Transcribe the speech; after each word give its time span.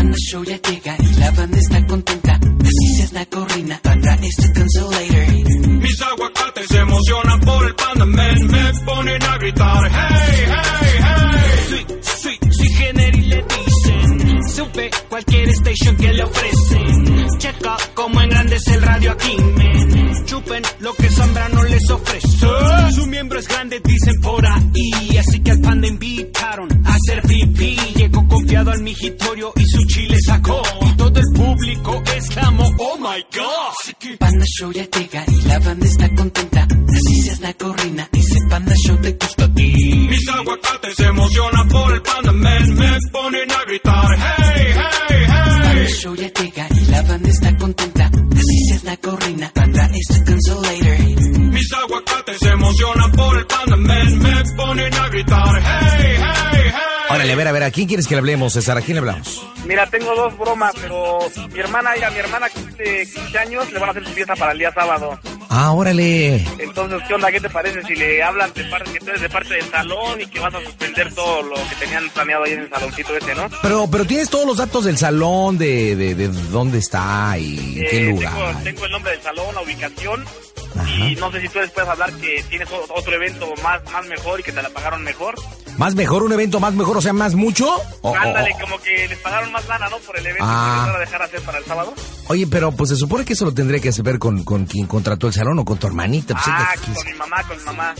Panda 0.00 0.16
Show 0.16 0.42
ya 0.44 0.56
llega 0.62 0.96
y 0.98 1.14
la 1.16 1.30
banda 1.32 1.58
está 1.58 1.86
contenta. 1.86 2.32
Así 2.32 2.96
se 2.96 3.02
es 3.02 3.12
la 3.12 3.26
corrina, 3.26 3.78
Panda 3.82 4.14
es 4.22 4.36
the 4.36 4.52
consolator. 4.58 5.68
Mis 5.82 6.00
aguacates 6.00 6.66
se 6.68 6.78
emocionan 6.78 7.40
por 7.40 7.66
el 7.66 7.74
Panda 7.74 8.06
Man. 8.06 8.46
Me 8.46 8.72
ponen 8.86 9.22
a 9.22 9.36
gritar, 9.36 9.90
hey, 9.92 10.46
hey, 10.46 11.00
hey. 11.04 11.60
Sí, 11.68 11.86
sí, 12.00 12.38
sí, 12.50 12.68
Generi 12.76 13.20
le 13.26 13.44
dicen. 13.44 14.48
Sube 14.48 14.90
cualquier 15.10 15.48
station 15.50 15.96
que 15.96 16.12
le 16.14 16.22
ofrecen. 16.22 17.38
Checa 17.38 17.76
cómo 17.92 18.22
engrandece 18.22 18.74
el 18.76 18.82
radio 18.82 19.12
aquí, 19.12 19.36
men. 19.36 20.24
Chupen 20.24 20.62
lo 20.80 20.94
que 20.94 21.10
Zambrano 21.10 21.62
les 21.64 21.90
ofrece. 21.90 22.28
Su 22.94 23.06
miembro 23.06 23.38
es 23.38 23.46
grande, 23.46 23.82
dicen 23.84 24.14
por 24.22 24.46
ahí. 24.46 25.18
Así 25.18 25.40
que 25.40 25.50
al 25.50 25.60
panda 25.60 25.86
invitaron 25.88 26.86
a 26.86 26.94
hacer 26.94 27.26
confiado 28.50 28.72
al 28.72 28.82
migitorio 28.82 29.52
y 29.54 29.64
su 29.64 29.86
chile 29.86 30.16
sacó. 30.26 30.60
Y 30.82 30.96
todo 30.96 31.20
el 31.20 31.26
público 31.32 32.02
exclamó, 32.16 32.68
oh 32.78 32.98
my 32.98 33.24
god. 33.32 34.16
Panda 34.18 34.44
Show 34.44 34.72
ya 34.72 34.90
llega 34.90 35.24
y 35.28 35.42
la 35.42 35.58
banda 35.60 35.86
está 35.86 36.12
contenta. 36.16 36.66
Así 36.92 37.22
se 37.22 37.30
es 37.30 37.40
la 37.40 37.54
corrina, 37.54 38.08
Órale, 57.20 57.32
a 57.34 57.36
ver, 57.36 57.48
a 57.48 57.52
ver, 57.52 57.62
¿a 57.64 57.70
quién 57.70 57.86
quieres 57.86 58.06
que 58.06 58.14
le 58.14 58.20
hablemos, 58.20 58.54
César? 58.54 58.78
¿A 58.78 58.80
quién 58.80 58.94
le 58.94 59.00
hablamos? 59.00 59.46
Mira, 59.66 59.86
tengo 59.88 60.14
dos 60.14 60.36
bromas, 60.38 60.72
pero 60.80 61.18
mi 61.52 61.58
hermana 61.60 61.90
y 61.98 62.02
a 62.02 62.10
mi 62.10 62.18
hermana 62.18 62.48
que 62.48 62.60
cumple 62.60 63.06
15 63.06 63.38
años 63.38 63.70
le 63.72 63.78
van 63.78 63.88
a 63.88 63.92
hacer 63.92 64.06
su 64.06 64.12
fiesta 64.14 64.34
para 64.36 64.52
el 64.52 64.58
día 64.58 64.72
sábado. 64.72 65.18
Ah, 65.50 65.72
órale. 65.72 66.36
Entonces, 66.58 66.98
¿qué 67.06 67.12
onda? 67.14 67.30
¿Qué 67.30 67.40
te 67.40 67.50
parece 67.50 67.82
si 67.84 67.94
le 67.94 68.22
hablan 68.22 68.50
de 68.54 68.64
parte, 68.64 68.90
que 68.92 69.00
tú 69.00 69.08
eres 69.10 69.20
de 69.20 69.28
parte 69.28 69.54
del 69.54 69.70
salón 69.70 70.20
y 70.20 70.26
que 70.28 70.40
vas 70.40 70.54
a 70.54 70.60
suspender 70.64 71.12
todo 71.14 71.42
lo 71.42 71.56
que 71.56 71.74
tenían 71.78 72.08
planeado 72.10 72.44
ahí 72.44 72.52
en 72.52 72.60
el 72.60 72.70
saloncito 72.70 73.14
ese, 73.16 73.34
¿no? 73.34 73.48
Pero, 73.60 73.86
pero 73.90 74.04
tienes 74.06 74.30
todos 74.30 74.46
los 74.46 74.56
datos 74.56 74.84
del 74.86 74.96
salón, 74.96 75.58
de, 75.58 75.96
de, 75.96 76.14
de 76.14 76.28
dónde 76.28 76.78
está 76.78 77.36
y 77.36 77.80
en 77.80 77.86
qué 77.90 78.00
Eh, 78.08 78.10
lugar. 78.12 78.32
Tengo, 78.32 78.60
tengo 78.64 78.84
el 78.86 78.92
nombre 78.92 79.12
del 79.12 79.22
salón, 79.22 79.54
la 79.54 79.60
ubicación. 79.60 80.24
Ajá. 80.78 80.88
Y 80.88 81.16
no 81.16 81.32
sé 81.32 81.40
si 81.40 81.48
tú 81.48 81.58
les 81.58 81.70
puedes 81.72 81.90
hablar 81.90 82.12
que 82.14 82.44
tienes 82.48 82.68
otro 82.70 83.12
evento 83.12 83.52
más, 83.62 83.82
más 83.92 84.06
mejor 84.06 84.38
y 84.40 84.42
que 84.44 84.52
te 84.52 84.62
la 84.62 84.70
pagaron 84.70 85.02
mejor. 85.02 85.34
¿Más 85.80 85.94
mejor, 85.94 86.22
un 86.22 86.30
evento 86.34 86.60
más 86.60 86.74
mejor, 86.74 86.98
o 86.98 87.00
sea, 87.00 87.14
más 87.14 87.34
mucho? 87.34 87.66
O- 88.02 88.10
o- 88.10 88.14
Ándale, 88.14 88.50
o- 88.54 88.60
como 88.60 88.78
que 88.82 89.08
les 89.08 89.18
pagaron 89.20 89.50
más 89.50 89.66
lana, 89.66 89.88
¿no? 89.88 89.96
Por 90.00 90.18
el 90.18 90.26
evento 90.26 90.44
Ah. 90.46 90.82
que 90.84 90.90
van 90.90 90.96
a 90.96 90.98
dejar 91.00 91.22
hacer 91.22 91.40
para 91.40 91.56
el 91.56 91.64
sábado. 91.64 91.94
Oye, 92.28 92.46
pero 92.46 92.70
pues 92.70 92.90
se 92.90 92.96
supone 92.96 93.24
que 93.24 93.32
eso 93.32 93.46
lo 93.46 93.54
tendría 93.54 93.80
que 93.80 93.90
ver 94.02 94.18
con, 94.18 94.44
con 94.44 94.66
quien 94.66 94.86
contrató 94.86 95.26
el 95.28 95.32
salón 95.32 95.58
o 95.58 95.64
con 95.64 95.78
tu 95.78 95.86
hermanita. 95.86 96.34
Pues, 96.34 96.46
ah, 96.48 96.74
con 96.84 97.06
mi 97.06 97.14
mamá, 97.14 97.42
con 97.44 97.56
mi 97.56 97.64
mamá. 97.64 97.94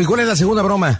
¿y 0.00 0.04
cuál 0.06 0.20
es 0.20 0.26
la 0.28 0.34
segunda 0.36 0.62
broma? 0.62 0.98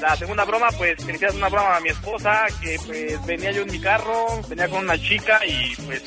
La 0.00 0.16
segunda 0.16 0.44
broma, 0.46 0.68
pues, 0.78 0.96
que 0.96 1.04
le 1.08 1.12
hicieras 1.16 1.36
una 1.36 1.50
broma 1.50 1.76
a 1.76 1.80
mi 1.80 1.90
esposa, 1.90 2.46
que 2.62 2.80
pues 2.86 3.26
venía 3.26 3.52
yo 3.52 3.60
en 3.60 3.70
mi 3.72 3.78
carro, 3.78 4.40
venía 4.48 4.68
con 4.70 4.78
una 4.84 4.96
chica 4.96 5.38
y 5.46 5.76
pues 5.84 6.02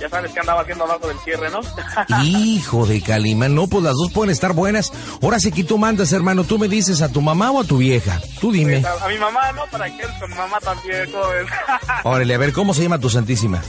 ya 0.00 0.08
sabes 0.08 0.32
que 0.32 0.40
andaba 0.40 0.62
haciendo 0.62 0.84
abajo 0.84 1.08
del 1.08 1.18
cierre, 1.20 1.48
¿no? 1.50 1.60
Hijo 2.22 2.86
de 2.86 3.00
Calimán, 3.00 3.54
no, 3.54 3.66
pues 3.66 3.82
las 3.84 3.94
dos 3.94 4.12
pueden 4.12 4.30
estar 4.30 4.52
buenas. 4.52 4.92
Ahora 5.22 5.38
sí 5.38 5.52
que 5.52 5.64
tú 5.64 5.78
mandas, 5.78 6.12
hermano, 6.12 6.44
tú 6.44 6.58
me 6.58 6.68
dices 6.68 7.02
a 7.02 7.08
tu 7.08 7.20
mamá 7.20 7.50
o 7.50 7.60
a 7.60 7.64
tu 7.64 7.78
vieja. 7.78 8.20
Tú 8.40 8.52
dime. 8.52 8.80
Pues, 8.80 9.02
a, 9.02 9.04
a 9.04 9.08
mi 9.08 9.18
mamá, 9.18 9.52
¿no? 9.52 9.62
Para 9.70 9.86
que 9.86 10.02
él 10.02 10.10
con 10.20 10.30
mi 10.30 10.36
mamá 10.36 10.58
también, 10.60 11.10
¿cómo 11.10 11.28
ves? 11.28 11.46
Órale, 12.04 12.34
a 12.34 12.38
ver, 12.38 12.52
¿cómo 12.52 12.74
se 12.74 12.82
llama 12.82 12.98
tu 12.98 13.08
santísima? 13.10 13.62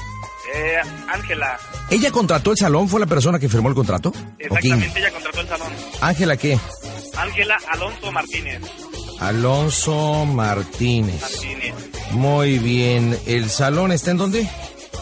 Eh, 0.56 0.78
Ángela, 1.10 1.60
¿Ella 1.90 2.10
contrató 2.12 2.52
el 2.52 2.58
salón? 2.58 2.88
¿Fue 2.88 3.00
la 3.00 3.06
persona 3.06 3.38
que 3.38 3.50
firmó 3.50 3.68
el 3.70 3.76
contrato? 3.76 4.14
Exactamente, 4.40 5.00
ella 5.00 5.12
contrató 5.12 5.42
el 5.42 5.48
salón. 5.48 5.68
¿Ángela 6.02 6.38
qué? 6.38 6.58
Ángela 7.18 7.58
Alonso 7.74 8.12
Martínez. 8.12 8.62
Alonso 9.20 10.26
Martínez. 10.26 11.22
Martínez. 11.22 11.74
Muy 12.12 12.60
bien. 12.60 13.20
¿El 13.26 13.50
salón 13.50 13.92
está 13.92 14.12
en 14.12 14.18
dónde? 14.18 14.50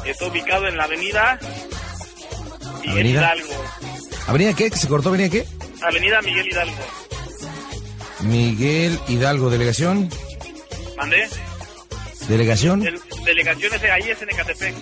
Está 0.05 0.27
ubicado 0.27 0.67
en 0.67 0.77
la 0.77 0.83
avenida 0.85 1.39
Miguel 2.81 2.91
¿Avenida? 2.91 3.19
Hidalgo. 3.35 3.53
¿Avenida 4.27 4.53
qué? 4.53 4.69
¿Que 4.71 4.77
se 4.77 4.87
cortó? 4.87 5.09
¿Avenida 5.09 5.29
qué? 5.29 5.45
Avenida 5.81 6.21
Miguel 6.21 6.47
Hidalgo. 6.47 6.75
Miguel 8.21 8.99
Hidalgo, 9.07 9.49
delegación. 9.49 10.09
¿Mandé? 10.97 11.27
¿Delegación? 12.27 12.85
El, 12.85 12.99
delegación 13.23 13.73
ese, 13.73 13.91
ahí 13.91 14.09
es 14.09 14.21
en 14.21 14.29
Ecatepec, 14.29 14.75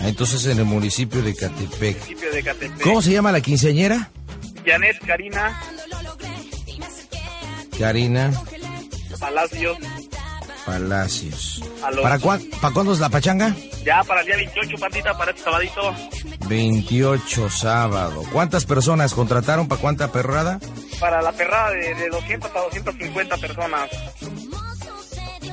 Ah, 0.00 0.08
Entonces 0.08 0.44
en 0.46 0.58
el 0.58 0.64
municipio 0.64 1.22
de 1.22 1.34
Catepec. 1.34 1.96
municipio 1.98 2.32
de 2.32 2.38
Ecatepec. 2.40 2.80
¿Cómo 2.82 3.02
se 3.02 3.12
llama 3.12 3.30
la 3.32 3.40
quinceañera? 3.40 4.10
Janet 4.64 4.98
Karina 5.06 5.60
Karina 7.78 8.32
Palacios 9.20 9.78
Palacios. 10.66 11.62
¿Para, 12.02 12.18
cuán- 12.18 12.42
¿Para 12.60 12.74
cuándo 12.74 12.92
es 12.92 12.98
la 12.98 13.08
pachanga? 13.08 13.54
Ya 13.84 14.02
para 14.04 14.20
el 14.20 14.26
día 14.26 14.36
28, 14.36 14.76
Pandita, 14.78 15.16
para 15.16 15.30
este 15.30 15.42
sabadito. 15.44 15.94
28 16.48 17.48
sábado. 17.50 18.24
¿Cuántas 18.32 18.64
personas 18.66 19.14
contrataron 19.14 19.68
para 19.68 19.80
cuánta 19.80 20.10
perrada? 20.10 20.58
Para 20.98 21.22
la 21.22 21.30
perrada 21.32 21.70
de, 21.70 21.94
de 21.94 22.08
200 22.08 22.50
a 22.50 22.60
250 22.62 23.36
personas. 23.36 23.88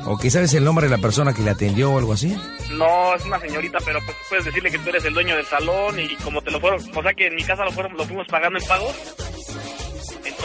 ¿O 0.05 0.17
que 0.17 0.29
sabes 0.31 0.53
el 0.55 0.65
nombre 0.65 0.87
de 0.89 0.97
la 0.97 1.01
persona 1.01 1.33
que 1.33 1.41
le 1.43 1.51
atendió 1.51 1.91
o 1.91 1.97
algo 1.99 2.13
así? 2.13 2.35
No, 2.71 3.15
es 3.15 3.23
una 3.23 3.39
señorita, 3.39 3.77
pero 3.85 3.99
pues 4.03 4.17
puedes 4.27 4.45
decirle 4.45 4.71
que 4.71 4.79
tú 4.79 4.89
eres 4.89 5.05
el 5.05 5.13
dueño 5.13 5.35
del 5.35 5.45
salón 5.45 5.97
y 5.99 6.13
como 6.17 6.41
te 6.41 6.51
lo 6.51 6.59
fueron, 6.59 6.81
o 6.93 7.01
sea 7.03 7.13
que 7.13 7.27
en 7.27 7.35
mi 7.35 7.43
casa 7.43 7.63
lo 7.63 7.71
fueron, 7.71 7.93
lo 7.95 8.03
fuimos 8.03 8.27
pagando 8.27 8.59
en 8.59 8.65
pagos. 8.65 8.93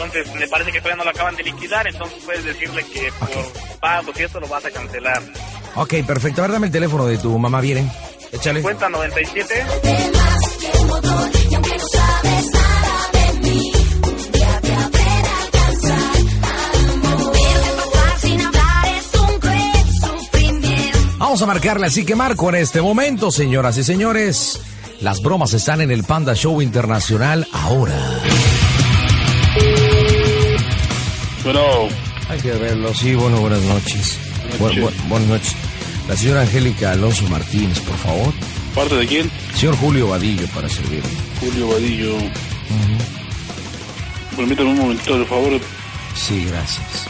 Entonces 0.01 0.33
me 0.33 0.47
parece 0.47 0.71
que 0.71 0.79
todavía 0.79 0.97
no 0.97 1.03
lo 1.03 1.09
acaban 1.09 1.35
de 1.35 1.43
liquidar, 1.43 1.85
entonces 1.85 2.23
puedes 2.23 2.45
decirle 2.45 2.85
que 2.85 3.11
por 3.19 3.79
pagos 3.79 4.17
y 4.17 4.23
esto 4.23 4.39
lo 4.39 4.47
vas 4.47 4.63
a 4.63 4.71
cancelar. 4.71 5.21
Ok, 5.75 5.95
perfecto. 6.07 6.41
A 6.41 6.43
ver, 6.43 6.53
dame 6.53 6.67
el 6.67 6.71
teléfono 6.71 7.05
de 7.05 7.17
tu 7.17 7.37
mamá, 7.37 7.59
¿vienen? 7.59 7.91
Échale. 8.31 8.61
Cuenta 8.61 8.87
97 8.87 9.65
Vamos 21.17 21.41
a 21.41 21.45
marcarle, 21.45 21.85
así 21.85 22.05
que 22.05 22.15
marco 22.15 22.49
en 22.49 22.55
este 22.55 22.81
momento, 22.81 23.31
señoras 23.31 23.77
y 23.77 23.83
señores. 23.83 24.61
Las 25.01 25.21
bromas 25.21 25.53
están 25.53 25.81
en 25.81 25.91
el 25.91 26.03
Panda 26.03 26.33
Show 26.33 26.61
Internacional 26.61 27.47
ahora. 27.51 27.93
Bueno, 31.51 31.89
Hay 32.29 32.39
que 32.41 32.51
verlo, 32.51 32.93
sí, 32.93 33.15
bueno, 33.15 33.37
buenas 33.39 33.61
noches. 33.63 34.19
Bu- 34.59 34.69
bu- 34.71 34.93
buenas 35.07 35.27
noches. 35.29 35.55
La 36.07 36.15
señora 36.15 36.41
Angélica 36.41 36.91
Alonso 36.91 37.27
Martínez, 37.27 37.79
por 37.79 37.97
favor. 37.97 38.31
¿parte 38.75 38.93
de 38.95 39.07
quién? 39.07 39.31
Señor 39.55 39.75
Julio 39.77 40.09
Vadillo, 40.09 40.45
para 40.53 40.69
servirle. 40.69 41.09
Julio 41.39 41.69
Vadillo. 41.69 42.17
Permítame 44.37 44.69
un 44.69 44.77
momentito, 44.77 45.17
por 45.17 45.27
favor. 45.27 45.59
Sí, 46.13 46.45
gracias. 46.45 47.07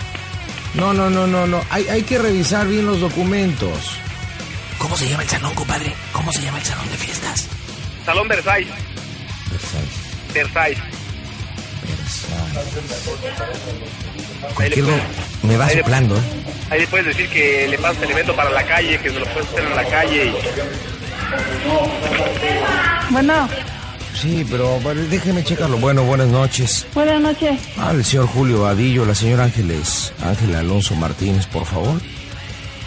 No, 0.74 0.94
no, 0.94 1.10
no, 1.10 1.28
no, 1.28 1.46
no. 1.46 1.62
Hay, 1.70 1.90
hay 1.90 2.04
que 2.04 2.18
revisar 2.18 2.66
bien 2.66 2.86
los 2.86 3.02
documentos. 3.02 3.92
¿Cómo 4.78 4.96
se 4.96 5.10
llama 5.10 5.24
el 5.24 5.30
salón, 5.30 5.54
compadre? 5.54 5.94
¿Cómo 6.14 6.32
se 6.32 6.42
llama 6.42 6.60
el 6.60 6.66
salón 6.66 6.88
de 6.90 6.96
fiestas? 6.96 7.46
Salón 8.06 8.26
Versailles. 8.30 8.72
Versailles, 9.52 9.90
Versailles. 10.34 10.80
Versailles. 11.86 14.09
¿Con 14.54 14.64
Ahí 14.64 14.70
le 14.70 14.76
qué 14.76 14.82
lo- 14.82 14.88
puedes- 14.88 15.04
me 15.44 15.58
va 15.58 15.66
ahí 15.66 15.76
le- 15.76 15.82
soplando, 15.82 16.16
eh? 16.18 16.22
Ahí 16.70 16.80
le 16.82 16.88
puedes 16.88 17.06
decir 17.08 17.28
que 17.30 17.68
le 17.68 17.78
pasas 17.80 18.04
el 18.04 18.12
evento 18.12 18.36
para 18.36 18.50
la 18.52 18.64
calle, 18.64 18.98
que 19.00 19.10
se 19.10 19.20
lo 19.20 19.26
puedes 19.28 19.50
hacer 19.50 19.64
en 19.64 19.76
la 19.76 19.86
calle. 19.86 20.26
Y... 20.26 20.34
Bueno, 23.12 23.48
Sí, 24.20 24.46
pero 24.52 24.80
bueno, 24.82 25.02
déjeme 25.10 25.44
checarlo. 25.46 25.78
Bueno, 25.78 26.04
buenas 26.04 26.28
noches. 26.28 26.86
buenas 26.94 27.22
noches. 27.22 27.58
Ah, 27.78 27.92
el 27.94 28.04
señor 28.04 28.28
Julio 28.28 28.64
Vadillo, 28.64 29.06
la 29.06 29.16
señora 29.16 29.46
Ángeles, 29.46 30.12
Ángela 30.22 30.60
Alonso 30.60 30.94
Martínez, 30.96 31.46
por 31.46 31.66
favor. 31.66 32.02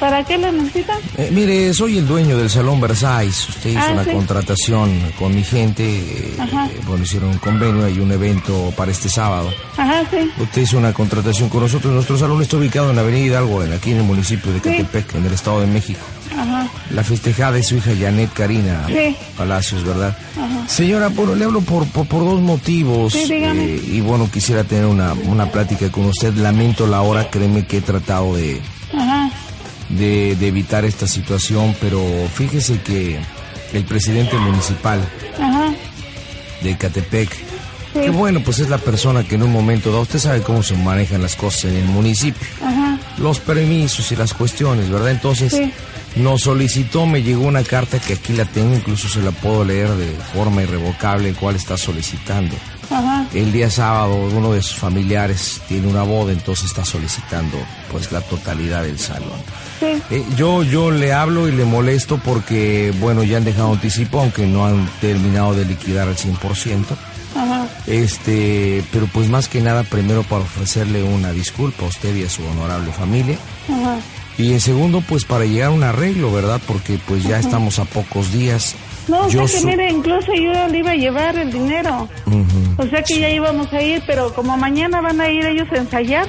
¿Para 0.03 0.25
qué 0.25 0.37
lo 0.37 0.51
necesitan? 0.51 0.99
Eh, 1.17 1.31
mire, 1.33 1.73
soy 1.73 1.99
el 1.99 2.09
dueño 2.09 2.37
del 2.37 2.51
Salón 2.51 2.81
Versailles. 2.81 3.49
Usted 3.49 3.71
hizo 3.71 3.79
Ah, 3.79 3.91
una 3.93 4.03
sí. 4.05 4.11
contratación 4.11 4.91
con 5.17 5.33
mi 5.33 5.45
gente. 5.45 5.85
eh, 5.87 6.37
Ajá. 6.41 6.69
bueno, 6.89 7.05
hicieron 7.05 7.29
un 7.31 7.39
convenio 7.39 7.89
y 7.89 8.01
un 8.01 8.11
evento 8.11 8.73
para 8.77 8.91
este 8.91 9.09
sábado. 9.09 9.49
Ajá, 9.77 10.03
sí. 10.11 10.29
Usted 10.43 10.63
hizo 10.63 10.77
una 10.79 10.93
contratación 10.93 11.49
con 11.49 11.61
nosotros. 11.63 11.93
Nuestro 11.95 12.19
salón 12.19 12.43
está 12.43 12.57
ubicado 12.57 12.91
en 12.91 12.97
la 12.97 13.03
Avenida 13.03 13.27
Hidalgo, 13.27 13.63
en- 13.63 13.73
aquí 13.75 13.93
en 13.93 13.99
el 13.99 14.03
municipio 14.03 14.51
de 14.53 14.59
Sí. 14.59 14.65
Catepec, 14.71 15.15
en 15.15 15.25
el 15.27 15.33
Estado 15.35 15.61
de 15.61 15.69
México. 15.69 16.01
Ajá. 16.37 16.67
La 16.91 17.05
festejada 17.05 17.57
es 17.59 17.69
su 17.69 17.77
hija 17.77 17.93
Janet 17.97 18.33
Karina 18.33 18.85
Sí. 18.89 19.15
Palacios, 19.37 19.85
¿verdad? 19.85 20.17
Ajá. 20.37 20.69
Señora, 20.69 21.09
bueno, 21.09 21.37
le 21.37 21.45
hablo 21.45 21.61
por, 21.61 21.87
por, 21.87 22.07
por 22.09 22.25
dos 22.25 22.41
motivos. 22.41 23.13
Sí, 23.13 23.33
dígame. 23.33 23.65
eh, 23.67 23.83
y 23.87 24.01
bueno, 24.01 24.29
quisiera 24.33 24.65
tener 24.65 24.87
una, 24.87 25.13
una 25.13 25.47
plática 25.53 25.93
con 25.93 26.07
usted. 26.07 26.35
Lamento 26.35 26.89
la 26.89 27.03
hora, 27.03 27.31
créeme 27.31 27.67
que 27.67 27.77
he 27.77 27.81
tratado 27.83 28.35
de. 28.35 28.61
De, 29.93 30.37
de 30.37 30.49
evitar 30.49 30.85
esta 30.85 31.07
situación, 31.07 31.75
pero 31.81 32.01
fíjese 32.35 32.81
que 32.81 33.19
el 33.73 33.85
presidente 33.85 34.37
municipal 34.37 35.01
Ajá. 35.41 35.73
de 36.63 36.77
Catepec, 36.77 37.31
que 37.95 38.11
bueno, 38.11 38.41
pues 38.45 38.59
es 38.59 38.69
la 38.69 38.79
persona 38.79 39.23
que 39.25 39.35
en 39.35 39.43
un 39.43 39.53
momento 39.53 39.91
dado, 39.91 40.03
usted 40.03 40.19
sabe 40.19 40.41
cómo 40.43 40.63
se 40.63 40.75
manejan 40.77 41.23
las 41.23 41.37
cosas 41.37 41.67
en 41.67 41.77
el 41.77 41.85
municipio, 41.85 42.47
Ajá. 42.65 42.99
los 43.19 43.39
permisos 43.41 44.11
y 44.13 44.17
las 44.17 44.33
cuestiones, 44.35 44.89
¿verdad? 44.91 45.11
Entonces 45.11 45.53
Sí. 45.53 45.73
nos 46.17 46.43
solicitó, 46.43 47.07
me 47.07 47.23
llegó 47.23 47.45
una 47.47 47.63
carta 47.65 47.99
que 47.99 48.15
aquí 48.15 48.33
la 48.33 48.45
tengo, 48.47 48.75
incluso 48.75 49.09
se 49.09 49.21
la 49.23 49.31
puedo 49.31 49.65
leer 49.65 49.89
de 49.91 50.11
forma 50.35 50.63
irrevocable, 50.63 51.29
el 51.31 51.35
cual 51.37 51.57
está 51.57 51.77
solicitando. 51.77 52.55
Ajá. 52.93 53.27
El 53.35 53.53
día 53.53 53.71
sábado 53.71 54.15
uno 54.15 54.53
de 54.53 54.63
sus 54.63 54.77
familiares 54.77 55.61
tiene 55.69 55.89
una 55.89 56.03
boda, 56.03 56.33
entonces 56.33 56.67
está 56.67 56.85
solicitando 56.85 57.57
pues 57.91 58.13
la 58.13 58.21
totalidad 58.21 58.83
del 58.83 58.99
salón. 58.99 59.41
Sí. 59.81 59.87
Eh, 60.11 60.25
yo, 60.37 60.63
yo 60.63 60.91
le 60.91 61.13
hablo 61.13 61.49
y 61.49 61.53
le 61.53 61.65
molesto 61.65 62.19
porque, 62.19 62.93
bueno, 63.01 63.23
ya 63.23 63.39
han 63.39 63.45
dejado 63.45 63.73
anticipo, 63.73 64.21
aunque 64.21 64.47
no 64.47 64.67
han 64.67 64.89
terminado 65.01 65.55
de 65.55 65.65
liquidar 65.65 66.09
al 66.09 66.17
100%. 66.17 66.85
Ajá. 67.35 67.67
Este, 67.87 68.85
pero 68.93 69.07
pues 69.07 69.29
más 69.29 69.49
que 69.49 69.61
nada, 69.61 69.85
primero 69.85 70.23
para 70.23 70.43
ofrecerle 70.43 71.03
una 71.03 71.33
disculpa 71.33 71.85
a 71.85 71.89
usted 71.89 72.15
y 72.15 72.25
a 72.25 72.29
su 72.31 72.45
honorable 72.45 72.93
familia. 72.93 73.39
Ajá. 73.69 73.99
Y 74.39 74.53
en 74.53 74.61
segundo, 74.61 75.03
pues 75.07 75.25
para 75.25 75.45
llegar 75.45 75.69
a 75.69 75.71
un 75.73 75.83
arreglo, 75.83 76.33
¿verdad? 76.33 76.61
Porque 76.67 76.99
pues 77.07 77.23
ya 77.25 77.39
estamos 77.39 77.79
a 77.79 77.85
pocos 77.85 78.33
días. 78.33 78.75
No, 79.09 79.29
Yo 79.29 79.45
que 79.47 79.61
mire, 79.65 79.91
incluso 79.91 80.33
yo 80.33 80.69
le 80.69 80.79
iba 80.79 80.93
a 80.93 80.95
llevar 80.95 81.37
el 81.37 81.53
dinero. 81.53 82.09
Ujú, 82.27 82.72
O 82.83 82.89
sea 82.89 83.03
que 83.03 83.21
ya 83.21 83.31
íbamos 83.31 83.73
a 83.73 83.81
ir, 83.81 84.03
pero 84.07 84.35
como 84.35 84.57
mañana 84.57 85.01
van 85.01 85.21
a 85.21 85.29
ir 85.29 85.47
ellos 85.47 85.69
a 85.71 85.77
ensayar, 85.77 86.27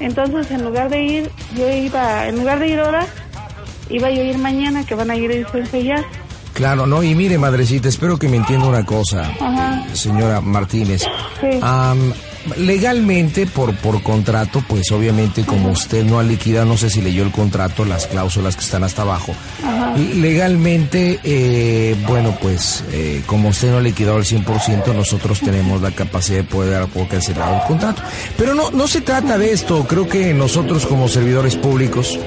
entonces 0.00 0.50
en 0.50 0.64
lugar 0.64 0.90
de 0.90 1.02
ir, 1.02 1.30
yo 1.56 1.70
iba, 1.70 2.26
en 2.26 2.36
lugar 2.36 2.58
de 2.58 2.68
ir 2.68 2.80
ahora, 2.80 3.06
iba 3.88 4.10
yo 4.10 4.22
a 4.22 4.24
ir 4.24 4.38
mañana, 4.38 4.84
que 4.84 4.94
van 4.94 5.10
a 5.10 5.16
ir 5.16 5.30
ellos 5.30 5.54
a 5.54 5.58
ensayar. 5.58 6.04
Claro, 6.54 6.86
no, 6.86 7.02
y 7.02 7.14
mire, 7.14 7.38
madrecita, 7.38 7.88
espero 7.88 8.18
que 8.18 8.28
me 8.28 8.36
entienda 8.36 8.66
una 8.66 8.84
cosa, 8.84 9.30
Ajá. 9.40 9.84
señora 9.92 10.40
Martínez. 10.40 11.02
Sí. 11.40 11.58
Legalmente, 12.56 13.46
por, 13.46 13.74
por 13.76 14.02
contrato, 14.02 14.62
pues 14.68 14.90
obviamente 14.92 15.44
como 15.44 15.70
usted 15.70 16.04
no 16.04 16.18
ha 16.18 16.22
liquidado, 16.22 16.66
no 16.66 16.76
sé 16.76 16.90
si 16.90 17.00
leyó 17.00 17.22
el 17.22 17.30
contrato, 17.30 17.84
las 17.84 18.06
cláusulas 18.06 18.56
que 18.56 18.62
están 18.62 18.84
hasta 18.84 19.02
abajo. 19.02 19.34
Y 19.96 20.14
legalmente, 20.14 21.20
eh, 21.22 21.96
bueno, 22.06 22.36
pues 22.40 22.84
eh, 22.92 23.22
como 23.26 23.50
usted 23.50 23.70
no 23.70 23.78
ha 23.78 23.80
liquidado 23.80 24.18
el 24.18 24.24
100%, 24.24 24.94
nosotros 24.94 25.40
tenemos 25.40 25.80
la 25.80 25.92
capacidad 25.92 26.38
de 26.38 26.44
poder 26.44 26.86
cancelado 27.08 27.56
el 27.56 27.62
contrato. 27.66 28.02
Pero 28.36 28.54
no, 28.54 28.70
no 28.70 28.88
se 28.88 29.00
trata 29.00 29.38
de 29.38 29.52
esto, 29.52 29.86
creo 29.86 30.08
que 30.08 30.34
nosotros 30.34 30.86
como 30.86 31.08
servidores 31.08 31.56
públicos 31.56 32.18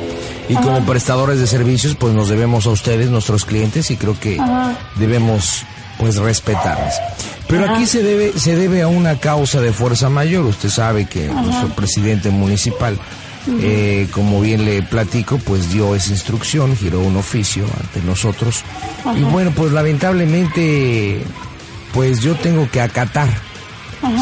y 0.50 0.56
como 0.56 0.86
prestadores 0.86 1.40
de 1.40 1.48
servicios, 1.48 1.96
pues 1.96 2.13
nos 2.13 2.30
debemos 2.30 2.66
a 2.68 2.70
ustedes, 2.70 3.10
nuestros 3.10 3.46
clientes, 3.46 3.92
y 3.92 3.98
creo 3.98 4.18
que 4.20 4.40
debemos 4.96 5.63
pues 5.98 6.18
respetarles. 6.18 6.96
Pero 7.48 7.72
aquí 7.72 7.86
se 7.86 8.04
debe, 8.04 8.34
se 8.38 8.56
debe 8.56 8.82
a 8.82 8.88
una 8.88 9.20
causa 9.20 9.62
de 9.62 9.72
fuerza 9.72 10.10
mayor. 10.10 10.46
Usted 10.46 10.70
sabe 10.70 11.06
que 11.06 11.28
nuestro 11.28 11.70
presidente 11.70 12.30
municipal, 12.30 13.00
eh, 13.62 14.08
como 14.12 14.42
bien 14.42 14.66
le 14.66 14.82
platico, 14.84 15.38
pues 15.38 15.72
dio 15.72 15.96
esa 15.96 16.12
instrucción, 16.12 16.76
giró 16.76 17.00
un 17.00 17.16
oficio 17.16 17.66
ante 17.80 18.02
nosotros. 18.06 18.64
Y 19.16 19.22
bueno, 19.24 19.52
pues 19.56 19.72
lamentablemente, 19.72 21.22
pues 21.94 22.20
yo 22.20 22.36
tengo 22.36 22.70
que 22.70 22.82
acatar. 22.82 23.30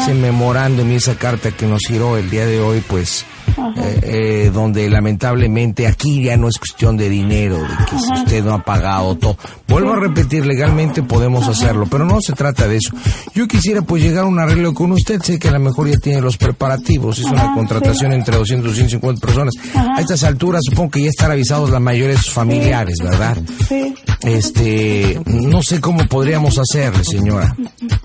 Ese 0.02 0.14
memorándum 0.14 0.90
y 0.90 0.94
esa 0.94 1.16
carta 1.16 1.50
que 1.50 1.66
nos 1.66 1.82
giró 1.86 2.16
el 2.16 2.30
día 2.30 2.46
de 2.46 2.60
hoy, 2.60 2.82
pues, 2.88 3.26
eh, 3.58 4.00
eh, 4.02 4.50
donde 4.52 4.88
lamentablemente 4.90 5.86
aquí 5.86 6.22
ya 6.22 6.36
no 6.36 6.48
es 6.48 6.58
cuestión 6.58 6.96
de 6.96 7.08
dinero, 7.08 7.56
de 7.56 7.84
que 7.90 7.98
si 7.98 8.12
usted 8.12 8.44
no 8.44 8.54
ha 8.54 8.62
pagado 8.62 9.16
todo. 9.16 9.36
Vuelvo 9.66 9.92
a 9.92 9.96
repetir, 9.96 10.46
legalmente 10.46 11.02
podemos 11.02 11.48
hacerlo, 11.48 11.86
pero 11.90 12.04
no 12.04 12.20
se 12.20 12.34
trata 12.34 12.68
de 12.68 12.76
eso. 12.76 12.94
Yo 13.34 13.48
quisiera 13.48 13.82
pues 13.82 14.02
llegar 14.02 14.24
a 14.24 14.28
un 14.28 14.38
arreglo 14.38 14.74
con 14.74 14.92
usted, 14.92 15.20
sé 15.22 15.38
que 15.38 15.48
a 15.48 15.52
lo 15.52 15.60
mejor 15.60 15.88
ya 15.88 15.98
tiene 15.98 16.20
los 16.20 16.36
preparativos, 16.36 17.18
es 17.18 17.26
una 17.26 17.54
contratación 17.54 18.12
entre 18.12 18.36
200 18.36 18.72
y 18.72 18.74
150 18.76 19.26
personas. 19.26 19.54
A 19.74 20.00
estas 20.00 20.22
alturas 20.24 20.62
supongo 20.68 20.90
que 20.90 21.02
ya 21.02 21.08
están 21.08 21.30
avisados 21.30 21.70
la 21.70 21.80
mayoría 21.80 22.16
de 22.16 22.22
sus 22.22 22.32
familiares, 22.32 22.96
¿verdad? 23.02 23.36
Sí. 23.68 23.94
Este, 24.22 25.20
no 25.26 25.62
sé 25.62 25.80
cómo 25.80 26.06
podríamos 26.06 26.58
hacerle, 26.58 27.04
señora. 27.04 27.54